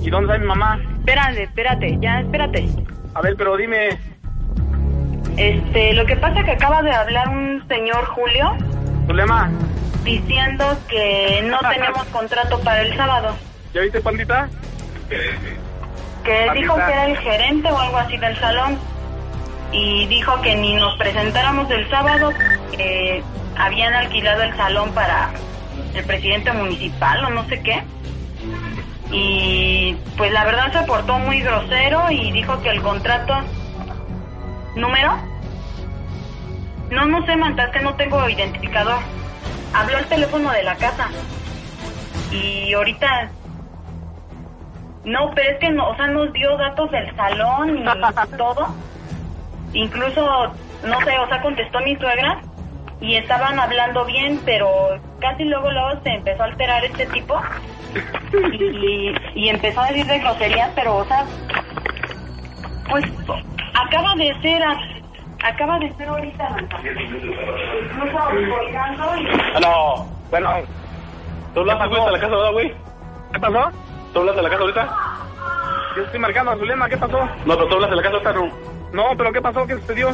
¿Y 0.01 0.09
dónde 0.09 0.33
está 0.33 0.37
mi 0.39 0.47
mamá? 0.47 0.79
Espérate, 0.99 1.43
espérate, 1.43 1.97
ya, 1.99 2.21
espérate. 2.21 2.67
A 3.15 3.21
ver, 3.21 3.35
pero 3.37 3.57
dime. 3.57 3.89
Este, 5.37 5.93
lo 5.93 6.05
que 6.05 6.15
pasa 6.15 6.39
es 6.39 6.45
que 6.45 6.51
acaba 6.51 6.81
de 6.81 6.91
hablar 6.91 7.27
un 7.27 7.63
señor 7.67 8.05
Julio 8.05 8.55
Zulema, 9.05 9.51
diciendo 10.03 10.77
que 10.87 11.43
no 11.45 11.59
tenemos 11.69 12.05
contrato 12.05 12.59
para 12.61 12.81
el 12.81 12.95
sábado. 12.95 13.35
¿ya 13.73 13.81
viste, 13.81 13.99
pandita? 13.99 14.47
Que 16.23 16.49
dijo 16.53 16.75
que 16.75 16.91
era 16.91 17.05
el 17.05 17.17
gerente 17.17 17.69
o 17.69 17.77
algo 17.77 17.97
así 17.97 18.17
del 18.17 18.39
salón. 18.39 18.79
Y 19.71 20.07
dijo 20.07 20.41
que 20.41 20.55
ni 20.55 20.75
nos 20.75 20.97
presentáramos 20.97 21.69
el 21.69 21.89
sábado, 21.89 22.31
que 22.71 23.21
habían 23.57 23.93
alquilado 23.93 24.43
el 24.43 24.55
salón 24.55 24.93
para 24.93 25.31
el 25.93 26.03
presidente 26.05 26.53
municipal 26.53 27.25
o 27.25 27.29
no 27.29 27.45
sé 27.49 27.61
qué. 27.61 27.83
Y 29.11 29.97
pues 30.17 30.31
la 30.31 30.45
verdad 30.45 30.71
se 30.71 30.87
portó 30.87 31.19
muy 31.19 31.41
grosero 31.41 32.09
y 32.09 32.31
dijo 32.31 32.61
que 32.61 32.69
el 32.69 32.81
contrato... 32.81 33.35
¿Número? 34.75 35.17
No, 36.91 37.05
no 37.05 37.25
sé, 37.25 37.35
Manta, 37.35 37.65
es 37.65 37.71
que 37.71 37.81
no 37.81 37.95
tengo 37.95 38.29
identificador. 38.29 38.99
Habló 39.73 39.97
el 39.97 40.05
teléfono 40.05 40.51
de 40.51 40.63
la 40.63 40.75
casa. 40.75 41.09
Y 42.31 42.73
ahorita 42.73 43.29
no, 45.05 45.31
pero 45.35 45.51
es 45.51 45.59
que 45.59 45.69
no, 45.69 45.89
o 45.89 45.95
sea, 45.95 46.07
nos 46.07 46.33
dio 46.33 46.57
datos 46.57 46.91
del 46.91 47.15
salón 47.15 47.77
y 47.77 47.83
todo. 48.37 48.67
Incluso, 49.73 50.53
no 50.83 51.01
sé, 51.01 51.17
o 51.19 51.27
sea, 51.27 51.41
contestó 51.41 51.79
mi 51.81 51.95
suegra 51.95 52.41
y 52.99 53.15
estaban 53.15 53.59
hablando 53.59 54.05
bien, 54.05 54.39
pero 54.45 54.99
casi 55.19 55.43
luego 55.43 55.69
luego 55.69 56.01
se 56.03 56.09
empezó 56.09 56.43
a 56.43 56.45
alterar 56.45 56.83
este 56.85 57.05
tipo 57.07 57.39
y, 58.51 59.13
y 59.35 59.49
empezó 59.49 59.81
a 59.81 59.87
decir 59.87 60.05
de 60.07 60.19
groserías, 60.19 60.71
pero, 60.75 60.97
o 60.97 61.05
sea, 61.05 61.25
pues 62.89 63.05
acaba 63.87 64.15
de 64.15 64.41
ser, 64.41 64.63
a- 64.63 65.47
acaba 65.47 65.79
de 65.79 65.93
ser 65.95 66.07
ahorita, 66.07 66.49
Manta. 66.49 66.77
incluso 66.81 68.17
colgando 68.57 69.17
y... 69.17 69.59
No. 69.61 70.05
Bueno, 70.31 70.49
¿tú 71.53 71.59
hablaste 71.61 71.87
güey, 71.87 72.01
a 72.01 72.11
la 72.11 72.19
casa 72.19 72.33
ahora, 72.33 72.49
güey? 72.51 72.73
¿Qué 73.33 73.39
pasó? 73.39 73.71
¿Tú 74.13 74.19
hablaste 74.19 74.39
a 74.39 74.43
la 74.43 74.49
casa 74.49 74.61
ahorita? 74.61 74.97
Yo 75.95 76.03
estoy 76.03 76.19
marcando 76.19 76.51
a 76.51 76.57
Zulema, 76.57 76.89
¿qué 76.89 76.97
pasó? 76.97 77.19
No, 77.45 77.55
pero 77.55 77.67
tú 77.67 77.75
hablaste 77.75 77.93
a 77.93 77.97
la 77.97 78.03
casa 78.03 78.15
ahorita, 78.15 78.33
no. 78.33 78.49
No, 78.93 79.17
pero 79.17 79.31
¿qué 79.33 79.41
pasó? 79.41 79.65
¿Qué 79.67 79.75
sucedió? 79.75 80.09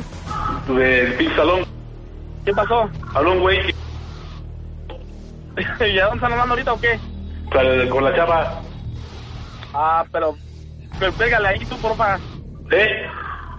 Del 0.68 1.14
pinche 1.16 1.36
salón. 1.36 1.66
¿Qué 2.46 2.52
pasó? 2.54 2.90
Habló 3.14 3.32
un 3.34 3.40
güey 3.40 3.60
que- 3.68 3.76
¿Y 5.92 6.00
a 6.00 6.04
dónde 6.06 6.16
están 6.18 6.32
hablando 6.34 6.54
ahorita 6.54 6.74
o 6.74 6.80
qué? 6.80 7.00
con 7.52 7.90
con 7.90 8.04
la 8.06 8.16
chava. 8.16 8.62
Ah, 9.74 10.06
pero, 10.12 10.36
pero 11.00 11.12
pégale 11.14 11.48
ahí 11.50 11.60
tú, 11.66 11.78
porfa. 11.78 12.18
¿Eh? 12.72 13.06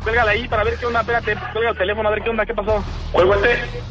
Pégale 0.05 0.31
ahí 0.33 0.49
para 0.49 0.65
ver 0.65 0.79
qué 0.79 0.87
onda, 0.87 1.01
espérate, 1.01 1.37
pega 1.55 1.71
el 1.71 1.79
teléfono 1.79 2.09
a 2.09 2.13
ver 2.13 2.23
qué 2.23 2.31
onda, 2.31 2.47
qué 2.47 2.55
pasó. 2.55 2.85
¿Cuál 3.13 3.27
fue 3.27 3.37
este? 3.37 3.83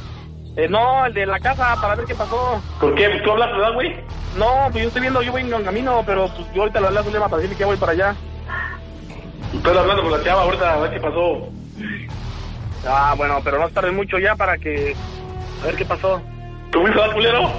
Eh, 0.57 0.67
no, 0.67 1.05
el 1.05 1.13
de 1.13 1.25
la 1.25 1.39
casa, 1.39 1.75
para 1.81 1.95
ver 1.95 2.05
qué 2.05 2.15
pasó. 2.15 2.61
¿Por 2.79 2.95
qué? 2.95 3.07
¿Tú 3.23 3.31
hablaste, 3.31 3.53
verdad, 3.57 3.73
güey? 3.73 3.95
No, 4.35 4.67
pues 4.71 4.83
yo 4.83 4.87
estoy 4.89 5.01
viendo, 5.01 5.21
yo 5.21 5.31
voy 5.31 5.41
en 5.41 5.63
camino, 5.63 6.03
pero 6.05 6.27
pues 6.27 6.53
yo 6.53 6.61
ahorita 6.61 6.81
le 6.81 6.87
hablé 6.87 6.99
a 6.99 7.03
Zulema 7.03 7.29
para 7.29 7.37
decirle 7.37 7.57
que 7.57 7.65
voy 7.65 7.77
para 7.77 7.91
allá. 7.93 8.15
Estoy 9.53 9.77
hablando 9.77 10.03
con 10.03 10.11
la 10.11 10.23
chava 10.23 10.41
ahorita, 10.41 10.73
a 10.73 10.79
ver 10.79 10.91
qué 10.91 10.99
pasó. 10.99 11.49
Ah, 12.85 13.13
bueno, 13.15 13.39
pero 13.43 13.59
no 13.59 13.69
tarde 13.69 13.91
mucho 13.91 14.17
ya 14.17 14.35
para 14.35 14.57
que... 14.57 14.95
A 15.61 15.65
ver 15.65 15.75
qué 15.75 15.85
pasó. 15.85 16.21
¿Tú 16.71 16.81
fuiste 16.81 17.01
al 17.01 17.13
culero? 17.13 17.51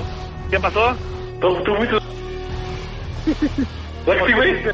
¿Qué 0.51 0.61
pasó? 0.61 0.95
¿Tú, 1.41 1.63
tú 1.63 1.75
fuiste? 1.77 1.97
¿Verdad 4.07 4.25
que 4.25 4.27
sí, 4.27 4.33
güey? 4.33 4.65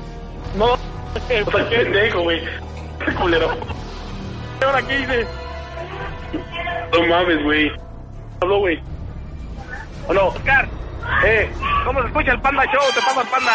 No, 0.56 0.76
sea, 1.28 1.44
qué 1.68 1.76
pendejo, 1.76 2.22
güey. 2.22 2.67
Qué 3.08 3.14
culero. 3.14 3.50
ahora 4.64 4.82
qué 4.82 5.00
hice? 5.00 5.26
No 6.92 7.06
mames, 7.06 7.42
güey. 7.42 7.72
Habló, 8.40 8.58
güey. 8.58 8.80
¿O 10.08 10.14
no? 10.14 10.26
Oscar, 10.26 10.68
Eh, 11.24 11.50
¿cómo 11.84 12.00
se 12.02 12.06
escucha 12.08 12.32
el 12.32 12.40
Panda 12.40 12.64
Show? 12.66 12.82
Te 12.94 13.00
pasa 13.00 13.22
el 13.22 13.28
Panda. 13.28 13.52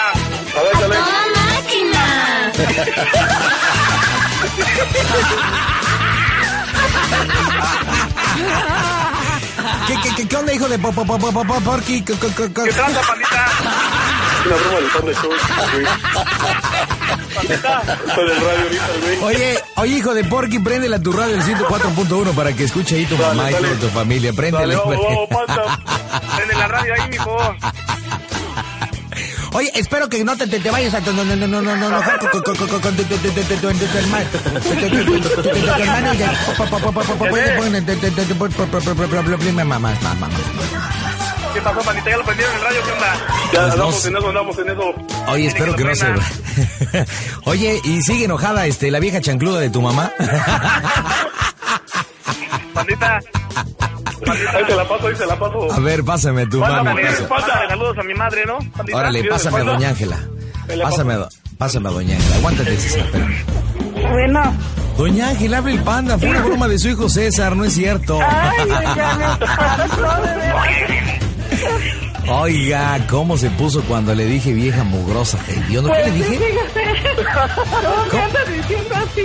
a 0.57 0.63
ver, 0.63 0.73
dale. 0.81 0.95
¿Qué, 9.87 9.95
qué, 10.01 10.09
qué, 10.15 10.27
qué 10.27 10.35
onda, 10.37 10.53
hijo 10.53 10.67
de 10.69 10.79
po, 10.79 10.91
po, 10.91 11.05
po, 11.05 11.17
po, 11.17 11.31
po, 11.31 11.43
¿Qué 11.85 12.01
tranza, 12.01 13.01
Pandita? 13.01 13.45
Una 14.45 14.55
broma 14.55 14.77
del 14.79 14.89
Panda 14.91 15.13
Show, 15.13 15.31
güey. 15.71 15.85
Pandita. 17.35 17.81
Estoy 18.07 18.27
del 18.29 18.39
radio 18.41 18.63
ahorita, 18.63 18.87
güey. 19.01 19.17
Oye, 19.23 19.59
oye, 19.77 19.97
hijo 19.97 20.13
de 20.13 20.23
Porky, 20.25 20.59
préndele 20.59 20.95
a 20.95 20.99
tu 20.99 21.11
radio 21.11 21.35
el 21.35 21.41
104.1 21.43 22.33
para 22.35 22.53
que 22.53 22.63
escuche 22.65 22.95
ahí 22.95 23.05
tu 23.05 23.15
Dale, 23.17 23.35
mamá 23.35 23.49
y 23.51 23.53
dale. 23.53 23.67
tu 23.75 23.87
familia. 23.89 24.31
Dale, 24.35 24.77
Panda. 25.29 25.79
Prende 26.35 26.55
la 26.55 26.67
radio 26.67 26.93
ahí, 26.93 27.09
mijo. 27.09 27.37
Oye, 29.55 29.69
espero 29.75 30.09
que 30.09 30.23
no 30.23 30.35
te, 30.35 30.47
te, 30.47 30.59
te 30.59 30.71
vayas 30.71 30.95
a... 30.95 30.99
No, 31.01 31.11
no, 31.23 31.35
con- 32.41 32.55
tu- 32.55 32.65
hermano. 33.97 34.29
Tu- 34.29 34.41
¿Qué 41.53 41.61
pasó, 41.61 41.81
Pandita? 41.81 42.09
¿Ya 42.09 42.17
lo 42.17 42.23
prendieron 42.23 42.53
en 42.55 42.59
el 42.59 42.65
radio? 42.65 42.81
¿Qué 42.83 42.91
onda? 42.91 43.13
Ya 43.13 43.51
Pues 43.51 43.73
andamos 43.73 44.05
en 44.05 44.17
eso, 44.17 44.27
andamos 44.29 44.57
en 44.57 44.69
eso. 44.69 44.93
Oye, 45.27 45.45
espero 45.47 45.75
que 45.75 45.83
no 45.83 45.95
se... 45.95 46.07
Oye, 47.45 47.79
¿y 47.83 48.01
sigue 48.01 48.25
enojada 48.25 48.65
este 48.65 48.89
la 48.89 48.99
vieja 48.99 49.21
chancluda 49.21 49.59
de 49.59 49.69
tu 49.69 49.81
mamá? 49.81 50.11
Pandita. 52.73 53.19
Ahí 54.53 54.63
te 54.65 54.75
la 54.75 54.87
paso, 54.87 55.07
ahí 55.07 55.15
te 55.15 55.25
la 55.25 55.37
paso. 55.37 55.71
A 55.71 55.79
ver, 55.79 56.03
pásame 56.03 56.47
tu 56.47 56.59
mándale 56.59 57.15
saludos 57.69 57.97
a 57.97 58.03
mi 58.03 58.13
madre, 58.13 58.45
¿no? 58.45 58.57
Pandita. 58.75 58.97
Órale, 58.97 59.23
pásame 59.25 59.59
a 59.59 59.63
doña 59.63 59.89
Ángela. 59.89 60.17
Pásame 60.81 61.17
pásame 61.57 61.89
a 61.89 61.91
doña 61.91 62.15
Ángela. 62.15 62.35
Aguántate, 62.35 62.77
César. 62.77 63.05
Bueno, 64.11 64.53
Doña 64.97 65.29
Ángela, 65.29 65.57
abre 65.57 65.73
el 65.73 65.83
panda. 65.83 66.17
Fue 66.17 66.29
una 66.29 66.41
broma 66.41 66.67
de 66.67 66.77
su 66.79 66.89
hijo 66.89 67.09
César, 67.09 67.55
no 67.55 67.65
es 67.65 67.73
cierto. 67.73 68.19
ay, 68.21 68.69
ya 68.95 69.37
me 69.39 69.45
pasó. 69.45 71.22
Oiga, 72.27 73.05
¿cómo 73.09 73.37
se 73.37 73.49
puso 73.51 73.81
cuando 73.83 74.15
le 74.15 74.25
dije 74.25 74.53
vieja 74.53 74.83
mugrosa? 74.83 75.37
Yo 75.69 75.81
no, 75.81 75.91
¿qué 75.91 76.03
le 76.05 76.11
Pues 76.11 76.13
sí, 76.13 76.19
dije? 76.37 76.55
¿Cómo 77.83 78.05
me 78.13 78.21
andas 78.21 78.47
diciendo 78.47 78.95
así? 78.95 79.21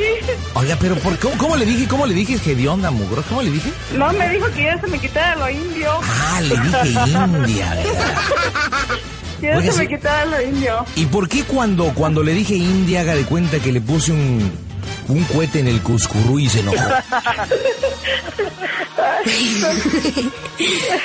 Oiga, 0.54 0.76
pero 0.80 0.96
¿por 0.96 1.16
cómo, 1.18 1.38
cómo 1.38 1.56
le 1.56 1.64
dije? 1.64 1.86
¿Cómo 1.86 2.06
le 2.06 2.14
dije 2.14 2.34
hedionda 2.50 2.90
mugrosa? 2.90 3.28
¿Cómo 3.28 3.42
le 3.42 3.52
dije? 3.52 3.70
No, 3.96 4.12
me 4.12 4.28
dijo 4.30 4.46
que 4.52 4.64
ya 4.64 4.80
se 4.80 4.86
me 4.88 4.98
quitara 4.98 5.36
lo 5.36 5.48
indio. 5.48 5.92
Ah, 6.02 6.40
le 6.40 6.56
dije 6.56 6.88
india, 6.88 7.26
¿verdad? 7.74 7.84
Que 9.40 9.46
ya 9.46 9.56
Oiga, 9.58 9.72
se 9.72 9.78
me 9.78 9.88
quitara 9.88 10.24
lo 10.24 10.42
indio. 10.42 10.84
¿Y 10.96 11.06
por 11.06 11.28
qué 11.28 11.44
cuando, 11.44 11.84
cuando 11.94 12.24
le 12.24 12.32
dije 12.34 12.56
india, 12.56 13.02
haga 13.02 13.14
de 13.14 13.22
cuenta 13.24 13.60
que 13.60 13.70
le 13.70 13.80
puse 13.80 14.10
un, 14.10 14.50
un 15.06 15.22
cohete 15.24 15.60
en 15.60 15.68
el 15.68 15.80
cuscurú 15.82 16.40
y 16.40 16.48
se 16.48 16.58
enojó? 16.60 16.78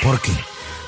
¿Por 0.02 0.20
qué? 0.20 0.32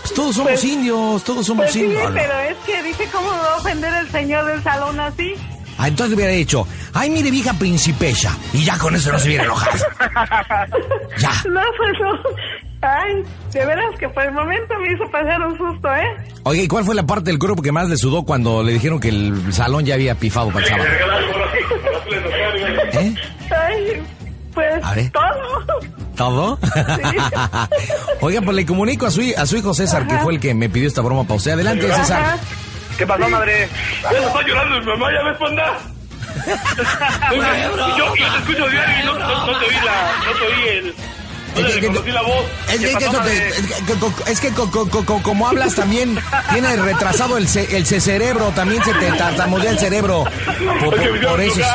Pues 0.07 0.14
todos 0.14 0.37
somos 0.37 0.64
indios, 0.64 1.25
todos 1.25 1.45
somos 1.45 1.64
Pues 1.64 1.73
sí, 1.73 1.81
indios. 1.83 2.12
pero 2.14 2.38
es 2.38 2.57
que 2.64 2.81
dije, 2.85 3.09
¿cómo 3.11 3.29
me 3.29 3.38
va 3.38 3.55
a 3.55 3.57
ofender 3.57 3.92
el 3.92 4.09
señor 4.12 4.47
del 4.47 4.62
salón 4.62 5.01
así? 5.01 5.35
Ah, 5.79 5.88
entonces 5.88 6.14
hubiera 6.14 6.31
dicho, 6.31 6.64
ay, 6.95 7.11
mire, 7.11 7.29
vieja 7.29 7.53
principesa. 7.55 8.38
Y 8.53 8.64
ya 8.64 8.79
con 8.79 8.95
eso 8.95 9.11
no 9.11 9.19
se 9.19 9.27
hubiera 9.27 9.42
enojado. 9.45 9.85
Ya. 11.19 11.31
No, 11.51 11.61
pues 11.77 11.92
no. 12.01 12.12
Ay, 12.83 13.25
de 13.53 13.66
veras 13.66 13.99
que 13.99 14.09
por 14.11 14.23
el 14.23 14.31
momento 14.33 14.75
me 14.79 14.92
hizo 14.92 15.11
pasar 15.11 15.40
un 15.40 15.59
susto, 15.59 15.88
¿eh? 15.92 16.05
Oye, 16.45 16.62
¿y 16.62 16.69
cuál 16.69 16.85
fue 16.85 16.95
la 16.95 17.05
parte 17.05 17.31
del 17.31 17.40
cuerpo 17.40 17.61
que 17.61 17.73
más 17.73 17.88
le 17.88 17.97
sudó 17.97 18.23
cuando 18.23 18.62
le 18.62 18.75
dijeron 18.75 19.01
que 19.01 19.09
el 19.09 19.53
salón 19.53 19.85
ya 19.85 19.95
había 19.95 20.14
pifado 20.14 20.51
para 20.53 20.61
el 20.61 20.66
sábado? 20.71 20.88
¿Eh? 22.92 23.14
Ay, 23.51 24.03
pues 24.55 24.95
ver. 24.95 25.11
Todo. 26.16 26.59
¿Todo? 26.59 26.59
Oiga, 28.20 28.40
pues 28.42 28.57
le 28.57 28.66
comunico 28.66 29.07
a 29.07 29.11
su, 29.11 29.22
a 29.37 29.46
su 29.46 29.57
hijo 29.57 29.72
César, 29.74 30.07
que 30.07 30.18
fue 30.18 30.35
el 30.35 30.40
que 30.40 30.55
me 30.55 30.68
pidió 30.68 30.88
esta 30.88 31.02
broma 31.02 31.22
para 31.24 31.35
usted. 31.37 31.52
Adelante, 31.52 31.87
César. 31.92 32.22
Ajá. 32.22 32.38
¿Qué 32.98 33.07
pasó, 33.07 33.29
madre? 33.29 33.68
Ya 34.02 34.11
se 34.11 34.18
está 34.26 34.42
llorando 34.46 34.81
mi 34.81 34.87
mamá, 34.87 35.07
ya 35.12 35.22
ves, 35.29 35.38
Panda. 35.38 35.79
yo, 37.98 38.14
yo 38.16 38.33
te 38.33 38.38
escucho 38.38 38.68
diario 38.68 39.02
y 39.02 39.07
no, 39.07 39.18
no, 39.18 39.46
no 39.46 39.59
te 39.59 39.64
oí 39.66 39.74
la, 39.85 40.12
no 40.24 40.33
te 40.38 40.46
oí 40.46 40.68
el, 40.68 40.94
Es 41.66 41.74
que- 41.74 41.81
reconocí 41.81 42.11
la 42.12 42.22
voz. 42.22 42.44
Es 44.29 44.40
que, 44.40 44.50
como 45.22 45.48
hablas 45.48 45.74
también, 45.74 46.18
tiene 46.52 46.76
retrasado 46.76 47.37
el, 47.38 47.48
ce- 47.48 47.76
el 47.76 47.87
ce- 47.87 48.00
cerebro, 48.00 48.52
también 48.55 48.83
se 48.85 48.92
te 48.94 49.11
tartamudea 49.12 49.70
el 49.70 49.79
cerebro. 49.79 50.24
Por, 50.81 50.90
por- 50.96 51.12
me 51.12 51.18
por 51.26 51.40
eso, 51.40 51.61
es- 51.61 51.66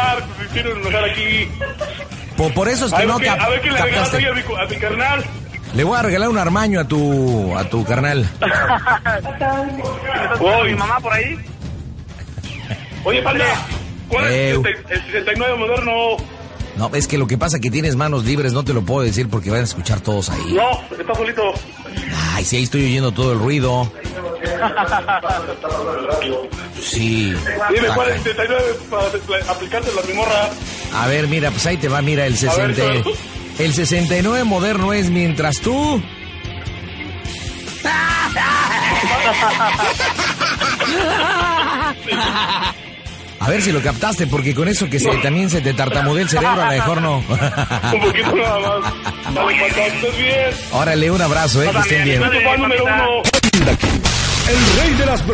por, 2.37 2.53
por 2.53 2.67
eso 2.69 2.85
es 2.87 2.93
que 2.93 3.05
no 3.05 3.19
cap- 3.19 3.39
a 3.39 3.49
ver 3.49 3.61
qué 3.61 3.71
le 3.71 3.81
regalas 3.81 4.13
a 4.13 4.17
mi, 4.17 4.25
a 4.25 4.65
mi 4.69 4.75
carnal. 4.77 5.25
Le 5.73 5.83
voy 5.85 5.97
a 5.97 6.01
regalar 6.01 6.29
un 6.29 6.37
armaño 6.37 6.79
a 6.81 6.83
tu, 6.85 7.57
a 7.57 7.63
tu 7.69 7.85
carnal. 7.85 8.29
¿Me 8.41 8.47
estás 9.31 9.67
escuchando 10.33 10.63
mi 10.65 10.73
mamá 10.75 10.99
por 10.99 11.13
ahí? 11.13 11.37
Oye, 13.03 13.21
panda, 13.21 13.45
¿cuál 14.09 14.25
es 14.27 14.55
el, 14.57 14.65
el 14.89 15.01
69 15.11 15.55
moderno? 15.57 15.91
No, 16.77 16.89
es 16.93 17.07
que 17.07 17.17
lo 17.17 17.27
que 17.27 17.37
pasa 17.37 17.57
es 17.57 17.61
que 17.61 17.69
tienes 17.71 17.95
manos 17.95 18.23
libres, 18.25 18.53
no 18.53 18.63
te 18.63 18.73
lo 18.73 18.81
puedo 18.83 19.01
decir 19.01 19.29
porque 19.29 19.49
van 19.49 19.61
a 19.61 19.63
escuchar 19.63 19.99
todos 20.01 20.29
ahí. 20.29 20.53
No, 20.53 20.81
está 20.97 21.13
solito. 21.15 21.53
Ay, 22.33 22.45
sí, 22.45 22.57
ahí 22.57 22.63
estoy 22.63 22.85
oyendo 22.85 23.11
todo 23.11 23.33
el 23.33 23.39
ruido. 23.39 23.91
Sí. 26.81 27.33
Dime, 27.73 27.87
¿cuál 27.95 28.09
es 28.09 28.15
el 28.17 28.23
69 28.23 28.63
para 28.89 29.07
aplicarte 29.51 29.89
la 29.95 30.01
mimorra? 30.03 30.49
A 30.93 31.07
ver, 31.07 31.27
mira, 31.27 31.51
pues 31.51 31.65
ahí 31.65 31.77
te 31.77 31.87
va, 31.87 32.01
mira, 32.01 32.25
el 32.25 32.33
ver, 32.33 32.51
60. 32.75 32.81
¿cuál? 33.03 33.15
El 33.59 33.73
69 33.73 34.43
moderno 34.43 34.93
es 34.93 35.09
mientras 35.09 35.59
tú. 35.59 36.01
A 43.39 43.49
ver 43.49 43.61
si 43.61 43.71
lo 43.71 43.81
captaste, 43.81 44.27
porque 44.27 44.53
con 44.53 44.67
eso 44.67 44.87
que 44.87 44.99
se, 44.99 45.09
también 45.17 45.49
se 45.49 45.61
te 45.61 45.73
tartamudea 45.73 46.23
el 46.23 46.29
cerebro, 46.29 46.61
a 46.61 46.65
lo 46.65 46.71
mejor 46.71 47.01
no. 47.01 47.17
Un 47.17 48.01
poquito 48.01 48.35
nada 48.35 48.59
más. 48.79 48.93
Órale, 50.71 51.09
un 51.09 51.21
abrazo, 51.21 51.63
eh, 51.63 51.71
que 51.71 51.79
estén 51.79 52.03
bien. 52.03 52.21
El 54.47 54.81
rey 54.81 54.93
de 54.95 55.05
las 55.05 55.25
bromas. 55.25 55.29